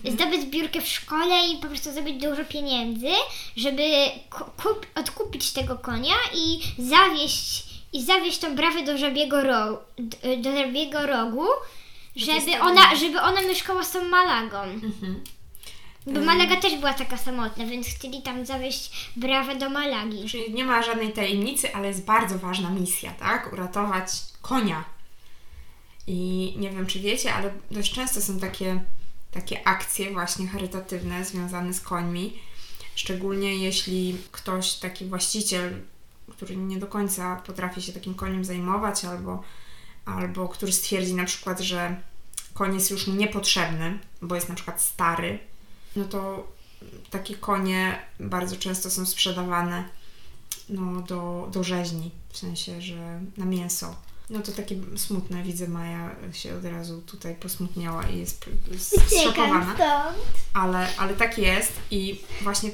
zdobyć 0.05 0.41
zbiórkę 0.43 0.81
w 0.81 0.89
szkole 0.89 1.49
i 1.49 1.57
po 1.57 1.67
prostu 1.69 1.93
zdobyć 1.93 2.17
dużo 2.23 2.45
pieniędzy, 2.45 3.11
żeby 3.57 3.83
ku- 4.31 4.63
kup, 4.63 4.87
odkupić 4.95 5.53
tego 5.53 5.77
konia 5.79 6.15
i 6.35 6.61
zawieść 6.79 7.66
i 7.93 8.05
zawieźć 8.05 8.39
tą 8.39 8.57
brawę 8.57 8.83
do 8.83 8.99
żabiego, 8.99 9.43
ro, 9.43 9.83
d- 9.99 10.37
do 10.37 10.57
żabiego 10.57 11.07
rogu, 11.07 11.47
żeby 12.17 12.61
ona, 12.61 12.97
żeby 12.97 13.21
ona 13.21 13.43
mieszkała 13.43 13.85
z 13.85 13.93
tą 13.93 14.09
Malagą. 14.09 14.63
Mhm. 14.63 15.25
Bo 16.07 16.21
Malaga 16.21 16.57
też 16.57 16.75
była 16.77 16.95
taka 16.95 17.17
samotna, 17.17 17.67
więc 17.67 17.87
chcieli 17.87 18.23
tam 18.23 18.47
zawieźć 18.47 19.11
brawę 19.17 19.57
do 19.57 19.71
Malagi. 19.71 20.29
Czyli 20.29 20.55
nie 20.55 20.65
ma 20.65 20.83
żadnej 20.83 21.13
tajemnicy, 21.13 21.75
ale 21.75 21.89
jest 21.89 22.05
bardzo 22.05 22.39
ważna 22.39 22.71
misja, 22.71 23.11
tak? 23.11 23.53
Uratować 23.53 24.09
konia. 24.43 24.85
I 26.07 26.55
nie 26.57 26.71
wiem, 26.71 26.87
czy 26.87 27.01
wiecie, 27.01 27.35
ale 27.35 27.55
dość 27.71 27.93
często 27.93 28.21
są 28.21 28.41
takie, 28.41 28.81
takie 29.31 29.69
akcje 29.69 30.11
właśnie 30.13 30.49
charytatywne 30.49 31.25
związane 31.25 31.75
z 31.75 31.81
końmi. 31.81 32.39
Szczególnie 32.95 33.55
jeśli 33.57 34.17
ktoś, 34.33 34.73
taki 34.73 35.05
właściciel, 35.05 35.81
który 36.37 36.57
nie 36.57 36.79
do 36.79 36.87
końca 36.87 37.37
potrafi 37.37 37.83
się 37.83 37.93
takim 37.93 38.15
koniem 38.15 38.45
zajmować, 38.45 39.05
albo, 39.05 39.43
albo 40.05 40.49
który 40.49 40.73
stwierdzi 40.73 41.15
na 41.15 41.25
przykład, 41.25 41.61
że 41.61 41.97
koń 42.55 42.75
jest 42.75 42.91
już 42.91 43.07
niepotrzebny, 43.07 43.99
bo 44.23 44.35
jest 44.35 44.49
na 44.49 44.55
przykład 44.55 44.83
stary, 44.83 45.39
no 45.97 46.05
to 46.05 46.53
takie 47.11 47.35
konie 47.35 48.03
bardzo 48.21 48.57
często 48.57 48.91
są 48.91 49.07
sprzedawane 49.07 49.85
no, 50.69 51.03
do, 51.03 51.49
do 51.53 51.65
rzeźni, 51.65 52.11
w 52.29 52.39
sensie, 52.39 52.83
że 52.83 53.21
na 53.37 53.45
mięso. 53.45 53.95
No 54.31 54.41
to 54.41 54.53
takie 54.53 54.77
smutne, 54.97 55.43
widzę, 55.43 55.69
Maja 55.69 56.11
się 56.33 56.57
od 56.57 56.65
razu 56.65 57.03
tutaj 57.03 57.35
posmutniała 57.35 58.03
i 58.07 58.19
jest 58.19 58.45
zszokowana. 59.09 59.77
Ale, 60.55 60.97
ale 60.97 61.15
tak 61.15 61.39
jest 61.39 61.73
i 61.91 62.21
właśnie 62.43 62.71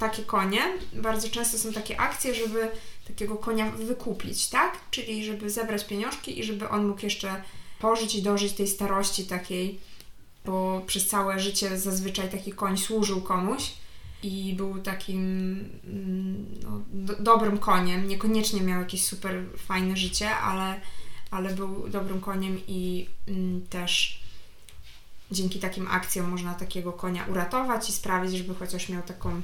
takie 0.00 0.22
konie, 0.22 0.60
bardzo 0.92 1.28
często 1.28 1.58
są 1.58 1.72
takie 1.72 2.00
akcje, 2.00 2.34
żeby 2.34 2.68
takiego 3.06 3.36
konia 3.36 3.70
wykupić, 3.70 4.48
tak? 4.48 4.78
Czyli 4.90 5.24
żeby 5.24 5.50
zebrać 5.50 5.84
pieniążki 5.84 6.40
i 6.40 6.44
żeby 6.44 6.68
on 6.68 6.86
mógł 6.86 7.00
jeszcze 7.02 7.42
pożyć 7.78 8.14
i 8.14 8.22
dożyć 8.22 8.52
tej 8.52 8.68
starości 8.68 9.24
takiej, 9.24 9.80
bo 10.44 10.82
przez 10.86 11.08
całe 11.08 11.40
życie 11.40 11.78
zazwyczaj 11.78 12.30
taki 12.30 12.52
koń 12.52 12.78
służył 12.78 13.22
komuś 13.22 13.72
i 14.22 14.54
był 14.56 14.78
takim 14.78 15.18
mm, 15.84 16.46
no, 16.62 16.80
do, 16.92 17.22
dobrym 17.22 17.58
koniem. 17.58 18.08
Niekoniecznie 18.08 18.60
miał 18.60 18.80
jakieś 18.80 19.04
super 19.04 19.42
fajne 19.56 19.96
życie, 19.96 20.30
ale, 20.30 20.80
ale 21.30 21.54
był 21.54 21.88
dobrym 21.88 22.20
koniem 22.20 22.60
i 22.68 23.06
mm, 23.28 23.66
też 23.66 24.20
dzięki 25.30 25.58
takim 25.58 25.88
akcjom 25.88 26.30
można 26.30 26.54
takiego 26.54 26.92
konia 26.92 27.26
uratować 27.26 27.88
i 27.88 27.92
sprawić, 27.92 28.32
żeby 28.32 28.54
chociaż 28.54 28.88
miał 28.88 29.02
taką 29.02 29.42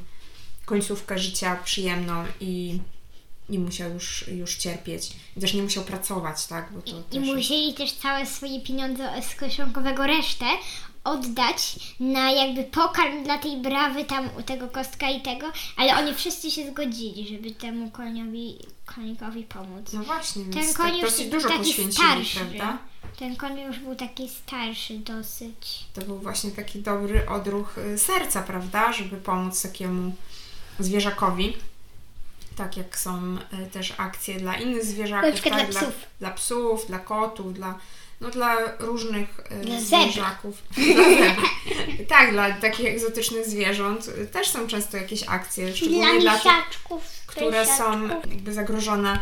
końcówkę 0.66 1.18
życia 1.18 1.56
przyjemną 1.64 2.24
i 2.40 2.78
nie 3.48 3.58
musiał 3.58 3.90
już, 3.90 4.28
już 4.28 4.56
cierpieć. 4.56 5.10
I 5.36 5.40
też 5.40 5.54
nie 5.54 5.62
musiał 5.62 5.84
pracować, 5.84 6.46
tak? 6.46 6.72
Bo 6.72 6.82
to 6.82 6.90
I 7.12 7.20
też 7.20 7.28
musieli 7.34 7.74
też 7.74 7.92
całe 7.92 8.26
swoje 8.26 8.60
pieniądze 8.60 9.10
z 9.22 9.40
kieszonkowego 9.40 10.06
resztę 10.06 10.44
oddać 11.04 11.76
na 12.00 12.30
jakby 12.32 12.64
pokarm 12.64 13.24
dla 13.24 13.38
tej 13.38 13.56
brawy 13.56 14.04
tam 14.04 14.28
u 14.38 14.42
tego 14.42 14.68
kostka 14.68 15.10
i 15.10 15.20
tego, 15.20 15.52
ale 15.76 15.96
oni 15.96 16.14
wszyscy 16.14 16.50
się 16.50 16.70
zgodzili, 16.70 17.28
żeby 17.28 17.50
temu 17.50 17.90
koniowi, 17.90 18.58
konikowi 18.86 19.42
pomóc. 19.42 19.92
No 19.92 20.02
właśnie, 20.02 20.44
więc 20.44 20.56
Ten 20.56 20.66
tak 20.66 20.76
koń 20.76 20.92
już 20.98 21.10
dosyć 21.10 21.28
dużo 21.28 21.48
taki 21.48 21.92
starszy. 21.92 22.38
prawda? 22.38 22.78
Ten 23.18 23.36
koń 23.36 23.60
już 23.60 23.78
był 23.78 23.94
taki 23.94 24.28
starszy 24.28 24.98
dosyć. 24.98 25.84
To 25.94 26.00
był 26.00 26.18
właśnie 26.18 26.50
taki 26.50 26.78
dobry 26.78 27.28
odruch 27.28 27.78
y, 27.78 27.98
serca, 27.98 28.42
prawda? 28.42 28.92
Żeby 28.92 29.16
pomóc 29.16 29.62
takiemu 29.62 30.12
zwierzakowi. 30.78 31.56
Tak 32.56 32.76
jak 32.76 32.98
są 32.98 33.36
y, 33.66 33.70
też 33.70 33.94
akcje 33.96 34.40
dla 34.40 34.56
innych 34.56 34.84
zwierzaków, 34.84 35.40
tak? 35.40 35.70
dla 35.70 35.80
psów. 35.80 35.94
Dla, 36.20 36.30
psów, 36.30 36.86
dla 36.86 36.98
kotów, 36.98 37.54
dla, 37.54 37.78
no, 38.20 38.30
dla 38.30 38.56
różnych 38.78 39.40
y, 39.52 39.64
Dla 39.64 39.80
zwierzaków. 39.80 40.62
Dla 41.96 42.06
tak, 42.08 42.32
dla 42.32 42.52
takich 42.52 42.86
egzotycznych 42.86 43.46
zwierząt 43.46 44.08
y, 44.08 44.26
też 44.26 44.48
są 44.48 44.66
często 44.66 44.96
jakieś 44.96 45.22
akcje, 45.28 45.66
Dla 45.66 45.76
szczególnie 45.76 46.20
dla 46.20 46.34
tych, 46.34 46.44
misiaczków. 46.44 47.02
które 47.26 47.66
są 47.66 48.08
jakby 48.08 48.52
zagrożone 48.52 49.20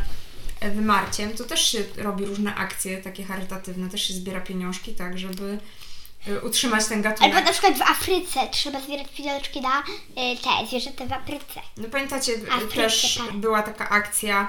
wymarciem, 0.70 1.32
to 1.32 1.44
też 1.44 1.60
się 1.66 1.84
robi 1.96 2.24
różne 2.24 2.54
akcje 2.54 3.02
takie 3.02 3.24
charytatywne, 3.24 3.90
też 3.90 4.02
się 4.02 4.14
zbiera 4.14 4.40
pieniążki, 4.40 4.94
tak, 4.94 5.18
żeby 5.18 5.58
utrzymać 6.42 6.86
ten 6.86 7.02
gatunek. 7.02 7.34
Albo 7.34 7.46
na 7.46 7.52
przykład 7.52 7.78
w 7.78 7.82
Afryce 7.82 8.40
trzeba 8.50 8.80
zbierać 8.80 9.08
pieniążki 9.08 9.60
na 9.60 9.80
y, 9.80 9.84
te 10.42 10.66
zwierzęta 10.68 11.06
w 11.06 11.12
Afryce. 11.12 11.60
No 11.76 11.88
pamiętacie, 11.88 12.32
e, 12.32 12.52
Afryce, 12.52 12.74
też 12.74 13.14
tak. 13.26 13.36
była 13.36 13.62
taka 13.62 13.88
akcja 13.88 14.48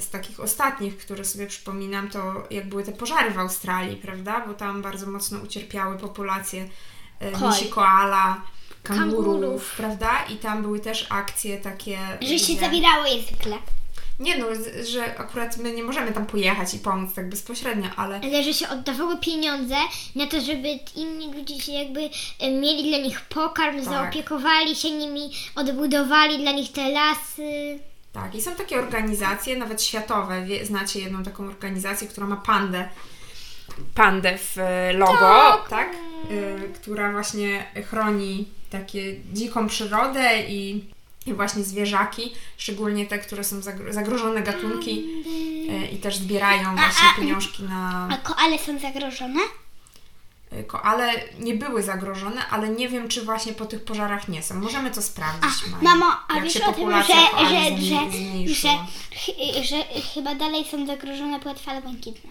z 0.00 0.10
takich 0.10 0.40
ostatnich, 0.40 0.98
które 0.98 1.24
sobie 1.24 1.46
przypominam, 1.46 2.10
to 2.10 2.42
jak 2.50 2.68
były 2.68 2.84
te 2.84 2.92
pożary 2.92 3.30
w 3.30 3.38
Australii, 3.38 3.96
prawda? 3.96 4.40
Bo 4.46 4.54
tam 4.54 4.82
bardzo 4.82 5.06
mocno 5.06 5.38
ucierpiały 5.38 5.98
populacje 5.98 6.68
misi 7.46 7.68
koala, 7.68 8.40
kangurów, 8.82 9.24
Kangurów. 9.24 9.74
prawda? 9.76 10.24
I 10.28 10.36
tam 10.36 10.62
były 10.62 10.80
też 10.80 11.06
akcje 11.08 11.58
takie... 11.58 11.98
Że 12.20 12.38
się 12.38 12.52
gdzie- 12.52 12.60
zabierało 12.60 13.06
je 13.06 13.22
zwykle. 13.22 13.58
Nie 14.20 14.38
no, 14.38 14.46
że 14.92 15.18
akurat 15.18 15.56
my 15.56 15.72
nie 15.72 15.82
możemy 15.82 16.12
tam 16.12 16.26
pojechać 16.26 16.74
i 16.74 16.78
pomóc 16.78 17.14
tak 17.14 17.28
bezpośrednio, 17.28 17.88
ale 17.96 18.20
Ale 18.24 18.42
że 18.42 18.54
się 18.54 18.68
oddawało 18.68 19.16
pieniądze 19.16 19.76
na 20.14 20.26
to, 20.26 20.40
żeby 20.40 20.68
inni 20.96 21.32
ludzie 21.34 21.60
się 21.60 21.72
jakby 21.72 22.00
e, 22.40 22.50
mieli 22.50 22.88
dla 22.88 22.98
nich 22.98 23.20
pokarm, 23.20 23.76
Tak. 23.76 23.84
zaopiekowali 23.84 24.76
się 24.76 24.90
nimi, 24.90 25.30
odbudowali 25.56 26.38
dla 26.38 26.52
nich 26.52 26.72
te 26.72 26.88
lasy. 26.90 27.78
tak. 28.12 28.34
I 28.34 28.42
są 28.42 28.54
takie 28.54 28.78
organizacje, 28.78 29.56
nawet 29.58 29.82
światowe. 29.82 30.42
Wie, 30.44 30.66
znacie 30.66 31.00
jedną 31.00 31.22
taką 31.22 31.46
organizację, 31.46 32.08
która 32.08 32.26
ma 32.26 32.36
pandę. 32.36 32.88
Pandę 33.94 34.38
w 34.38 34.58
e, 34.58 34.92
logo, 34.92 35.64
tak? 35.70 35.88
E, 36.30 36.68
która 36.68 37.12
właśnie 37.12 37.64
chroni 37.90 38.46
takie 38.70 39.16
dziką 39.32 39.66
przyrodę 39.68 40.42
i, 40.48 40.84
i 41.26 41.34
właśnie 41.34 41.62
zwierzaki, 41.64 42.32
szczególnie 42.56 43.06
te, 43.06 43.18
które 43.18 43.44
są 43.44 43.60
zagro- 43.60 43.92
zagrożone 43.92 44.42
gatunki 44.42 45.04
e, 45.70 45.86
i 45.86 45.96
też 45.98 46.16
zbierają 46.16 46.76
właśnie 46.76 47.08
pieniążki 47.16 47.62
na 47.62 48.08
A 48.10 48.16
koale 48.16 48.58
są 48.58 48.78
zagrożone? 48.78 49.40
e, 50.50 50.64
koale. 50.64 51.12
Nie 51.38 51.54
były 51.54 51.82
zagrożone, 51.82 52.46
ale 52.48 52.68
nie 52.68 52.88
wiem, 52.88 53.08
czy 53.08 53.22
właśnie 53.24 53.52
po 53.52 53.66
tych 53.66 53.84
pożarach 53.84 54.28
nie 54.28 54.42
są. 54.42 54.54
Możemy 54.54 54.90
to 54.90 55.02
sprawdzić, 55.02 55.66
Maja. 55.70 55.82
Mamo, 55.82 56.16
a 56.28 56.34
Jak 56.34 56.44
wiesz 56.44 56.56
o 56.56 56.72
tym, 56.72 56.90
że, 56.90 57.14
że, 57.48 58.54
że, 58.54 59.64
że 59.64 59.84
chyba 60.14 60.34
dalej 60.34 60.64
są 60.64 60.86
zagrożone 60.86 61.40
płetwale 61.40 61.82
błękitne. 61.82 62.30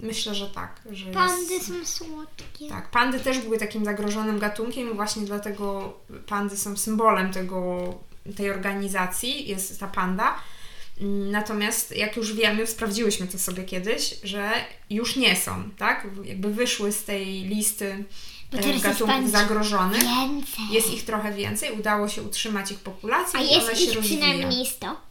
Myślę, 0.00 0.34
że 0.34 0.46
tak. 0.50 0.80
Że 0.90 1.10
Pandy 1.10 1.54
jest... 1.54 1.66
są 1.66 1.84
słodkie. 1.84 2.68
Tak, 2.68 2.90
pandy 2.90 3.20
też 3.20 3.38
były 3.38 3.58
takim 3.58 3.84
zagrożonym 3.84 4.38
gatunkiem 4.38 4.90
i 4.90 4.94
właśnie 4.94 5.22
dlatego 5.22 5.92
pandy 6.26 6.56
są 6.56 6.76
symbolem 6.76 7.32
tego, 7.32 7.94
tej 8.36 8.50
organizacji, 8.50 9.48
jest 9.48 9.80
ta 9.80 9.86
panda. 9.86 10.34
Mm, 11.00 11.30
Natomiast 11.30 11.96
jak 11.96 12.16
już 12.16 12.32
wiemy, 12.34 12.66
sprawdziłyśmy 12.66 13.26
to 13.26 13.38
sobie 13.38 13.64
kiedyś, 13.64 14.14
że 14.22 14.50
już 14.90 15.16
nie 15.16 15.36
są, 15.36 15.70
tak? 15.78 16.06
Jakby 16.24 16.54
wyszły 16.54 16.92
z 16.92 17.04
tej 17.04 17.26
listy 17.26 18.04
e, 18.52 18.78
gatunków 18.80 19.30
zagrożonych. 19.30 20.02
Więcej. 20.02 20.64
Jest 20.70 20.92
ich 20.92 21.04
trochę 21.04 21.32
więcej, 21.32 21.72
udało 21.72 22.08
się 22.08 22.22
utrzymać 22.22 22.72
ich 22.72 22.78
populację 22.78 23.40
A 23.40 23.42
jest 23.42 23.76
się 23.76 23.90
ich 23.90 23.98
przynajmniej 23.98 24.66
100. 24.66 25.07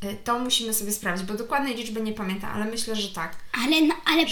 E, 0.00 0.14
To 0.14 0.38
musimy 0.38 0.74
sobie 0.74 0.92
sprawdzić, 0.92 1.26
bo 1.26 1.34
dokładnej 1.34 1.74
liczby 1.74 2.00
nie 2.00 2.12
pamiętam, 2.12 2.50
ale 2.50 2.64
myślę, 2.64 2.96
że 2.96 3.08
tak. 3.08 3.36
Ale, 3.64 3.80
no, 3.80 3.94
ale 4.04 4.26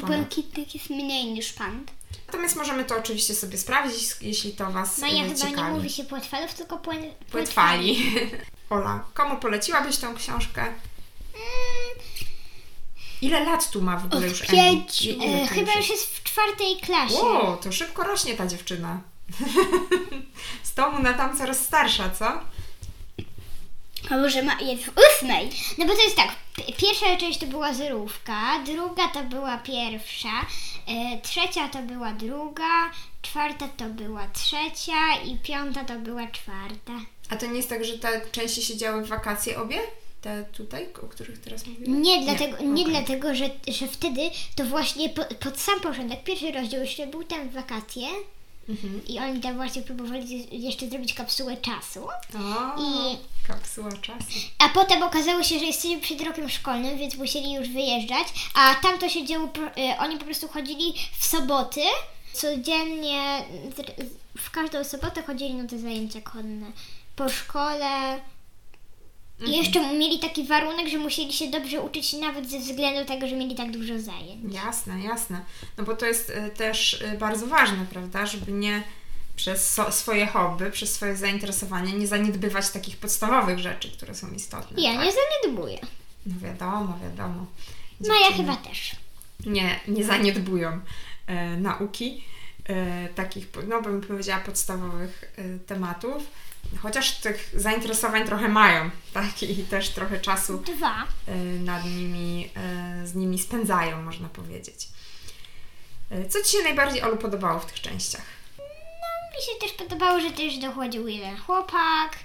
ponad. 0.00 0.06
błękitnych 0.06 0.74
jest 0.74 0.90
mniej 0.90 1.24
niż 1.24 1.52
pand. 1.52 1.90
Natomiast 2.26 2.56
możemy 2.56 2.84
to 2.84 2.96
oczywiście 2.98 3.34
sobie 3.34 3.58
sprawdzić, 3.58 4.08
jeśli 4.20 4.52
to 4.52 4.70
Was 4.72 4.98
Maja 4.98 5.24
e, 5.24 5.28
chyba 5.28 5.34
ciekawi. 5.34 5.56
nie 5.56 5.74
mówi 5.74 5.90
się 5.90 6.04
płetwalów, 6.04 6.54
tylko 6.54 6.78
płę... 6.78 6.94
Płetwali. 7.30 8.12
Ola, 8.70 9.04
komu 9.14 9.36
poleciłabyś 9.36 9.96
tą 9.96 10.14
książkę? 10.14 10.66
Ile 13.22 13.44
lat 13.44 13.70
tu 13.70 13.82
ma 13.82 13.96
w 13.96 14.04
ogóle 14.04 14.26
Od 14.26 14.32
już? 14.32 14.50
Ile 15.00 15.42
E, 15.42 15.46
chyba 15.46 15.72
już 15.72 15.76
już 15.76 15.88
jest 15.90 16.06
w 16.06 16.22
czwartej 16.22 16.76
klasie. 16.76 17.16
O, 17.20 17.56
to 17.56 17.72
szybko 17.72 18.02
rośnie 18.02 18.34
ta 18.34 18.46
dziewczyna. 18.46 19.00
Z 20.62 20.74
tomu 20.74 21.02
na 21.02 21.12
tam 21.12 21.38
coraz 21.38 21.64
starsza, 21.64 22.10
co? 22.10 22.40
A 24.10 24.16
może 24.16 24.42
ma, 24.42 24.60
jest 24.60 24.84
w 24.84 24.88
ósmej? 24.88 25.50
No 25.78 25.86
bo 25.86 25.94
to 25.94 26.02
jest 26.02 26.16
tak, 26.16 26.28
pierwsza 26.76 27.16
część 27.16 27.38
to 27.38 27.46
była 27.46 27.74
zerówka, 27.74 28.58
druga 28.66 29.08
to 29.08 29.22
była 29.22 29.58
pierwsza, 29.58 30.46
e, 30.88 31.20
trzecia 31.20 31.68
to 31.68 31.82
była 31.82 32.12
druga, 32.12 32.90
czwarta 33.22 33.68
to 33.76 33.84
była 33.84 34.28
trzecia 34.28 35.16
i 35.24 35.38
piąta 35.38 35.84
to 35.84 35.98
była 35.98 36.26
czwarta. 36.26 36.92
A 37.30 37.36
to 37.36 37.46
nie 37.46 37.56
jest 37.56 37.68
tak, 37.68 37.84
że 37.84 37.98
te 37.98 38.20
części 38.32 38.62
się 38.62 38.76
działy 38.76 39.04
w 39.04 39.08
wakacje 39.08 39.58
obie? 39.60 39.78
Te 40.20 40.44
tutaj, 40.44 40.88
o 41.02 41.06
których 41.06 41.38
teraz 41.38 41.66
mówimy? 41.66 41.98
Nie, 41.98 42.22
dlatego, 42.22 42.56
nie, 42.62 42.82
okej. 42.82 42.94
dlatego 42.94 43.34
że, 43.34 43.50
że 43.68 43.86
wtedy 43.86 44.20
to 44.56 44.64
właśnie 44.64 45.08
po, 45.08 45.24
pod 45.24 45.60
sam 45.60 45.80
początek, 45.80 46.24
pierwszy 46.24 46.52
rozdział 46.52 46.80
jeszcze 46.80 47.06
był 47.06 47.24
tam 47.24 47.48
w 47.48 47.52
wakacje 47.52 48.06
Mhm. 48.68 49.06
i 49.06 49.18
oni 49.18 49.40
tam 49.40 49.56
właśnie 49.56 49.82
próbowali 49.82 50.46
jeszcze 50.64 50.88
zrobić 50.88 51.14
kapsułę 51.14 51.56
czasu. 51.56 52.04
O, 52.06 52.80
I- 52.82 53.16
kapsuła 53.46 53.92
czasu. 53.92 54.38
A 54.58 54.68
potem 54.68 55.02
okazało 55.02 55.42
się, 55.42 55.58
że 55.58 55.64
jesteśmy 55.64 56.00
przed 56.00 56.20
rokiem 56.20 56.48
szkolnym, 56.48 56.98
więc 56.98 57.14
musieli 57.14 57.52
już 57.52 57.68
wyjeżdżać, 57.68 58.26
a 58.54 58.74
tam 58.74 58.98
to 58.98 59.08
się 59.08 59.26
działo, 59.26 59.46
y, 59.46 59.98
oni 59.98 60.18
po 60.18 60.24
prostu 60.24 60.48
chodzili 60.48 60.94
w 61.18 61.24
soboty, 61.26 61.80
codziennie, 62.32 63.44
w 64.38 64.50
każdą 64.50 64.84
sobotę 64.84 65.22
chodzili 65.22 65.54
na 65.54 65.68
te 65.68 65.78
zajęcia 65.78 66.20
konne. 66.20 66.66
Po 67.16 67.28
szkole. 67.28 68.20
I 69.40 69.56
jeszcze 69.56 69.94
mieli 69.94 70.18
taki 70.18 70.44
warunek, 70.44 70.88
że 70.88 70.98
musieli 70.98 71.32
się 71.32 71.50
dobrze 71.50 71.80
uczyć 71.80 72.12
nawet 72.12 72.50
ze 72.50 72.58
względu 72.58 73.04
tego, 73.04 73.28
że 73.28 73.36
mieli 73.36 73.54
tak 73.54 73.70
dużo 73.70 74.00
zajęć. 74.00 74.54
Jasne, 74.54 75.00
jasne. 75.00 75.40
No 75.78 75.84
bo 75.84 75.96
to 75.96 76.06
jest 76.06 76.30
y, 76.30 76.50
też 76.56 76.92
y, 76.92 77.18
bardzo 77.18 77.46
ważne, 77.46 77.86
prawda, 77.90 78.26
żeby 78.26 78.52
nie 78.52 78.82
przez 79.36 79.72
so, 79.72 79.92
swoje 79.92 80.26
hobby, 80.26 80.70
przez 80.70 80.94
swoje 80.94 81.16
zainteresowania 81.16 81.92
nie 81.92 82.06
zaniedbywać 82.06 82.70
takich 82.70 82.96
podstawowych 82.96 83.58
rzeczy, 83.58 83.90
które 83.90 84.14
są 84.14 84.32
istotne. 84.32 84.82
Ja 84.82 84.94
tak? 84.94 85.04
nie 85.04 85.12
zaniedbuję. 85.12 85.78
No 86.26 86.34
wiadomo, 86.42 86.98
wiadomo. 87.02 87.46
No 88.00 88.14
ja 88.14 88.28
Dziewczyny 88.28 88.52
chyba 88.52 88.68
też. 88.68 88.96
Nie, 89.46 89.80
nie 89.88 90.04
zaniedbują 90.04 90.80
e, 91.26 91.56
nauki 91.56 92.24
e, 92.64 93.08
takich, 93.08 93.46
no 93.68 93.82
bym 93.82 94.00
powiedziała, 94.00 94.40
podstawowych 94.40 95.34
e, 95.36 95.58
tematów. 95.58 96.22
Chociaż 96.82 97.12
tych 97.12 97.50
zainteresowań 97.54 98.26
trochę 98.26 98.48
mają, 98.48 98.90
tak? 99.14 99.42
I 99.42 99.64
też 99.64 99.88
trochę 99.88 100.20
czasu 100.20 100.58
Dwa. 100.58 101.04
e, 101.26 101.34
nad 101.44 101.84
nimi, 101.84 102.50
e, 102.56 103.06
z 103.06 103.14
nimi 103.14 103.38
spędzają, 103.38 104.02
można 104.02 104.28
powiedzieć. 104.28 104.88
E, 106.10 106.28
Co 106.28 106.42
Ci 106.42 106.52
się 106.56 106.62
najbardziej, 106.62 107.02
Olu, 107.02 107.16
podobało 107.16 107.60
w 107.60 107.66
tych 107.66 107.80
częściach? 107.80 108.22
Mi 109.36 109.42
się 109.42 109.60
też 109.60 109.72
podobało, 109.72 110.20
że 110.20 110.30
też 110.30 110.58
dochodził 110.58 111.08
jeden 111.08 111.36
chłopak. 111.36 112.16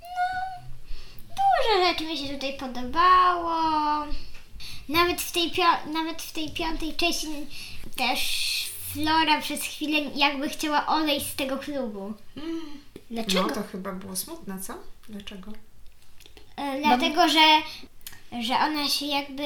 No, 0.00 1.36
dużo 1.36 1.86
rzeczy 1.88 2.04
mi 2.04 2.18
się 2.18 2.34
tutaj 2.34 2.56
podobało. 2.58 3.52
Nawet 4.88 5.20
w 5.22 5.32
tej, 5.32 5.52
nawet 5.92 6.22
w 6.22 6.32
tej 6.32 6.50
piątej 6.50 6.94
części 6.96 7.26
też 7.96 8.18
Flora 8.92 9.40
przez 9.40 9.62
chwilę 9.62 10.10
jakby 10.14 10.48
chciała 10.48 10.86
odejść 10.86 11.26
z 11.26 11.34
tego 11.34 11.58
klubu. 11.58 12.14
Dlaczego? 13.10 13.42
No 13.48 13.54
to 13.54 13.62
chyba 13.72 13.92
było 13.92 14.16
smutne, 14.16 14.58
co? 14.60 14.74
Dlaczego? 15.08 15.52
E, 16.56 16.80
dlatego, 16.80 17.28
że, 17.28 17.62
że 18.42 18.54
ona 18.54 18.88
się 18.88 19.06
jakby... 19.06 19.42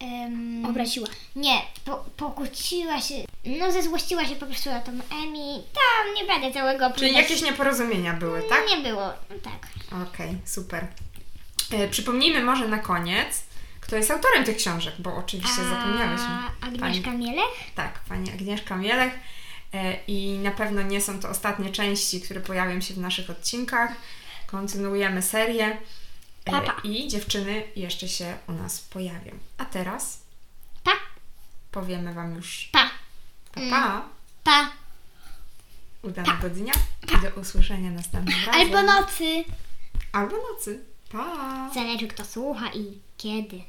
em, 0.00 0.66
Obraziła. 0.66 1.08
Nie, 1.36 1.62
po, 1.84 2.04
pokłóciła 2.16 3.00
się, 3.00 3.14
no 3.44 3.72
zezłościła 3.72 4.24
się 4.24 4.36
po 4.36 4.46
prostu 4.46 4.70
na 4.70 4.80
tą 4.80 4.92
Emi. 4.92 5.62
Tam 5.74 6.14
nie 6.14 6.24
będę 6.24 6.52
całego 6.52 6.78
Czyli 6.78 6.92
opowiadać. 7.10 7.22
jakieś 7.30 7.42
nieporozumienia 7.42 8.12
były, 8.12 8.42
tak? 8.42 8.60
Nie 8.68 8.76
było, 8.90 9.06
no 9.30 9.36
tak. 9.42 9.68
Okej, 10.08 10.36
super. 10.44 10.86
E, 11.72 11.88
przypomnijmy 11.88 12.42
może 12.44 12.68
na 12.68 12.78
koniec, 12.78 13.42
kto 13.80 13.96
jest 13.96 14.10
autorem 14.10 14.44
tych 14.44 14.56
książek, 14.56 14.94
bo 14.98 15.16
oczywiście 15.16 15.64
zapomniałyśmy. 15.64 16.26
A 16.60 16.66
Agnieszka 16.66 17.10
Mielech? 17.10 17.50
Tak, 17.74 17.98
pani 18.08 18.30
Agnieszka 18.30 18.76
Mielech. 18.76 19.12
E, 19.74 19.96
I 20.06 20.38
na 20.38 20.50
pewno 20.50 20.82
nie 20.82 21.00
są 21.00 21.20
to 21.20 21.28
ostatnie 21.28 21.70
części, 21.72 22.20
które 22.20 22.40
pojawią 22.40 22.80
się 22.80 22.94
w 22.94 22.98
naszych 22.98 23.30
odcinkach. 23.30 23.90
Kontynuujemy 24.46 25.22
serię. 25.22 25.66
E, 26.44 26.50
Pa, 26.50 26.60
pa. 26.60 26.80
I 26.84 27.08
dziewczyny 27.08 27.62
jeszcze 27.76 28.08
się 28.08 28.36
u 28.48 28.52
nas 28.52 28.80
pojawią. 28.80 29.32
A 29.58 29.64
teraz 29.64 30.20
Pa, 30.84 30.92
powiemy 31.70 32.14
Wam 32.14 32.34
już 32.34 32.68
pa, 32.72 32.90
pa, 33.54 33.60
pa. 33.70 34.08
pa. 34.44 34.70
udanego 36.02 36.50
dnia 36.50 36.72
i 37.18 37.20
do 37.22 37.40
usłyszenia 37.40 37.90
następnym 37.90 38.36
razem. 38.46 38.60
Albo 38.60 38.82
nocy. 38.82 39.44
Albo 40.12 40.36
nocy. 40.52 40.84
Pa! 41.12 41.70
Zależy 41.74 42.08
kto 42.08 42.24
słucha 42.24 42.70
i 42.74 42.98
kiedy. 43.16 43.62